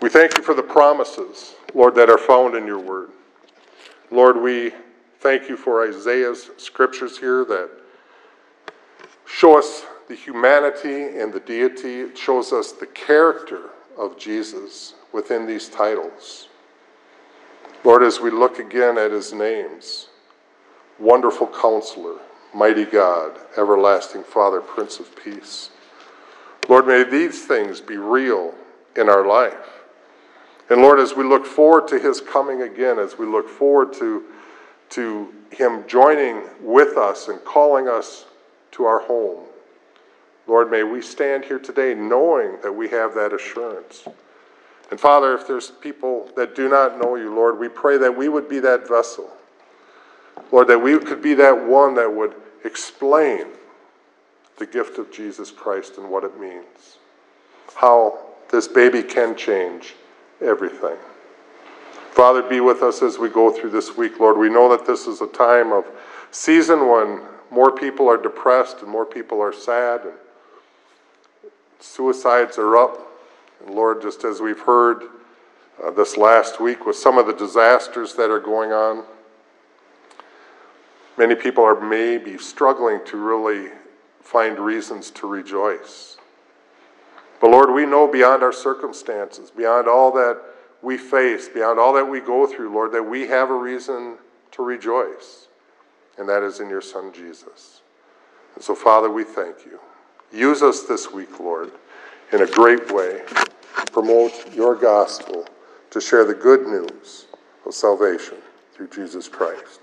We 0.00 0.08
thank 0.08 0.38
you 0.38 0.42
for 0.42 0.54
the 0.54 0.62
promises, 0.62 1.54
Lord, 1.74 1.94
that 1.96 2.08
are 2.08 2.16
found 2.16 2.54
in 2.54 2.66
your 2.66 2.78
word. 2.78 3.10
Lord, 4.10 4.40
we 4.40 4.72
thank 5.18 5.48
you 5.48 5.56
for 5.56 5.86
Isaiah's 5.86 6.50
scriptures 6.56 7.18
here 7.18 7.44
that 7.44 7.70
show 9.30 9.58
us 9.58 9.84
the 10.08 10.14
humanity 10.14 11.18
and 11.18 11.32
the 11.32 11.40
deity. 11.40 12.00
It 12.00 12.18
shows 12.18 12.52
us 12.52 12.72
the 12.72 12.86
character 12.86 13.70
of 13.96 14.18
Jesus 14.18 14.94
within 15.12 15.46
these 15.46 15.68
titles. 15.68 16.48
Lord, 17.84 18.02
as 18.02 18.20
we 18.20 18.30
look 18.30 18.58
again 18.58 18.98
at 18.98 19.10
his 19.10 19.32
names 19.32 20.08
Wonderful 20.98 21.46
Counselor, 21.46 22.18
Mighty 22.54 22.84
God, 22.84 23.38
Everlasting 23.56 24.22
Father, 24.22 24.60
Prince 24.60 25.00
of 25.00 25.14
Peace. 25.16 25.70
Lord, 26.68 26.86
may 26.86 27.04
these 27.04 27.46
things 27.46 27.80
be 27.80 27.96
real 27.96 28.54
in 28.96 29.08
our 29.08 29.26
life. 29.26 29.84
And 30.68 30.82
Lord, 30.82 31.00
as 31.00 31.14
we 31.14 31.24
look 31.24 31.46
forward 31.46 31.88
to 31.88 31.98
his 31.98 32.20
coming 32.20 32.62
again, 32.62 32.98
as 32.98 33.18
we 33.18 33.26
look 33.26 33.48
forward 33.48 33.92
to, 33.94 34.24
to 34.90 35.34
him 35.50 35.84
joining 35.88 36.42
with 36.60 36.98
us 36.98 37.28
and 37.28 37.42
calling 37.44 37.88
us 37.88 38.26
to 38.72 38.84
our 38.84 39.00
home, 39.00 39.44
Lord, 40.46 40.70
may 40.70 40.82
we 40.82 41.00
stand 41.00 41.44
here 41.44 41.58
today 41.58 41.94
knowing 41.94 42.60
that 42.62 42.72
we 42.72 42.88
have 42.88 43.14
that 43.14 43.32
assurance. 43.32 44.06
And 44.90 44.98
Father, 44.98 45.34
if 45.34 45.46
there's 45.46 45.70
people 45.70 46.28
that 46.36 46.56
do 46.56 46.68
not 46.68 46.98
know 46.98 47.14
you, 47.14 47.32
Lord, 47.32 47.58
we 47.58 47.68
pray 47.68 47.96
that 47.98 48.16
we 48.16 48.28
would 48.28 48.48
be 48.48 48.58
that 48.60 48.88
vessel. 48.88 49.30
Lord, 50.50 50.66
that 50.66 50.78
we 50.78 50.98
could 50.98 51.22
be 51.22 51.34
that 51.34 51.66
one 51.66 51.94
that 51.94 52.12
would 52.12 52.34
explain 52.64 53.46
the 54.58 54.66
gift 54.66 54.98
of 54.98 55.12
Jesus 55.12 55.50
Christ 55.50 55.96
and 55.98 56.10
what 56.10 56.24
it 56.24 56.38
means. 56.40 56.98
How 57.76 58.18
this 58.50 58.66
baby 58.66 59.02
can 59.02 59.36
change 59.36 59.94
everything. 60.40 60.96
Father, 62.10 62.42
be 62.42 62.60
with 62.60 62.82
us 62.82 63.02
as 63.02 63.18
we 63.18 63.28
go 63.28 63.52
through 63.52 63.70
this 63.70 63.96
week, 63.96 64.18
Lord. 64.18 64.36
We 64.36 64.50
know 64.50 64.68
that 64.68 64.84
this 64.84 65.06
is 65.06 65.20
a 65.20 65.28
time 65.28 65.72
of 65.72 65.86
season 66.32 66.88
when 66.88 67.20
more 67.50 67.72
people 67.72 68.08
are 68.08 68.16
depressed 68.16 68.78
and 68.82 68.90
more 68.90 69.06
people 69.06 69.40
are 69.40 69.52
sad 69.52 70.02
and 70.02 70.14
suicides 71.80 72.58
are 72.58 72.76
up. 72.76 72.98
And 73.64 73.74
Lord, 73.74 74.02
just 74.02 74.24
as 74.24 74.40
we've 74.40 74.60
heard 74.60 75.04
uh, 75.82 75.90
this 75.90 76.16
last 76.16 76.60
week 76.60 76.86
with 76.86 76.96
some 76.96 77.18
of 77.18 77.26
the 77.26 77.32
disasters 77.32 78.14
that 78.14 78.30
are 78.30 78.40
going 78.40 78.72
on, 78.72 79.04
many 81.18 81.34
people 81.34 81.64
are 81.64 81.80
maybe 81.80 82.38
struggling 82.38 83.00
to 83.06 83.16
really 83.16 83.70
find 84.22 84.58
reasons 84.58 85.10
to 85.10 85.26
rejoice. 85.26 86.16
But 87.40 87.50
Lord, 87.50 87.72
we 87.72 87.86
know 87.86 88.06
beyond 88.06 88.42
our 88.42 88.52
circumstances, 88.52 89.50
beyond 89.50 89.88
all 89.88 90.12
that 90.12 90.40
we 90.82 90.96
face, 90.96 91.48
beyond 91.48 91.78
all 91.78 91.92
that 91.94 92.04
we 92.04 92.20
go 92.20 92.46
through, 92.46 92.72
Lord, 92.72 92.92
that 92.92 93.02
we 93.02 93.26
have 93.26 93.50
a 93.50 93.54
reason 93.54 94.16
to 94.52 94.62
rejoice, 94.62 95.48
and 96.20 96.28
that 96.28 96.42
is 96.42 96.60
in 96.60 96.68
your 96.68 96.82
Son 96.82 97.12
Jesus. 97.12 97.80
And 98.54 98.62
so, 98.62 98.74
Father, 98.74 99.10
we 99.10 99.24
thank 99.24 99.64
you. 99.64 99.80
Use 100.32 100.62
us 100.62 100.82
this 100.82 101.10
week, 101.10 101.40
Lord, 101.40 101.72
in 102.32 102.42
a 102.42 102.46
great 102.46 102.92
way 102.92 103.22
to 103.26 103.90
promote 103.90 104.54
your 104.54 104.76
gospel, 104.76 105.46
to 105.90 106.00
share 106.00 106.26
the 106.26 106.34
good 106.34 106.66
news 106.66 107.26
of 107.66 107.74
salvation 107.74 108.36
through 108.74 108.88
Jesus 108.88 109.28
Christ. 109.28 109.80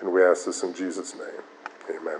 And 0.00 0.10
we 0.10 0.24
ask 0.24 0.46
this 0.46 0.62
in 0.62 0.74
Jesus' 0.74 1.14
name. 1.14 1.98
Amen. 2.00 2.18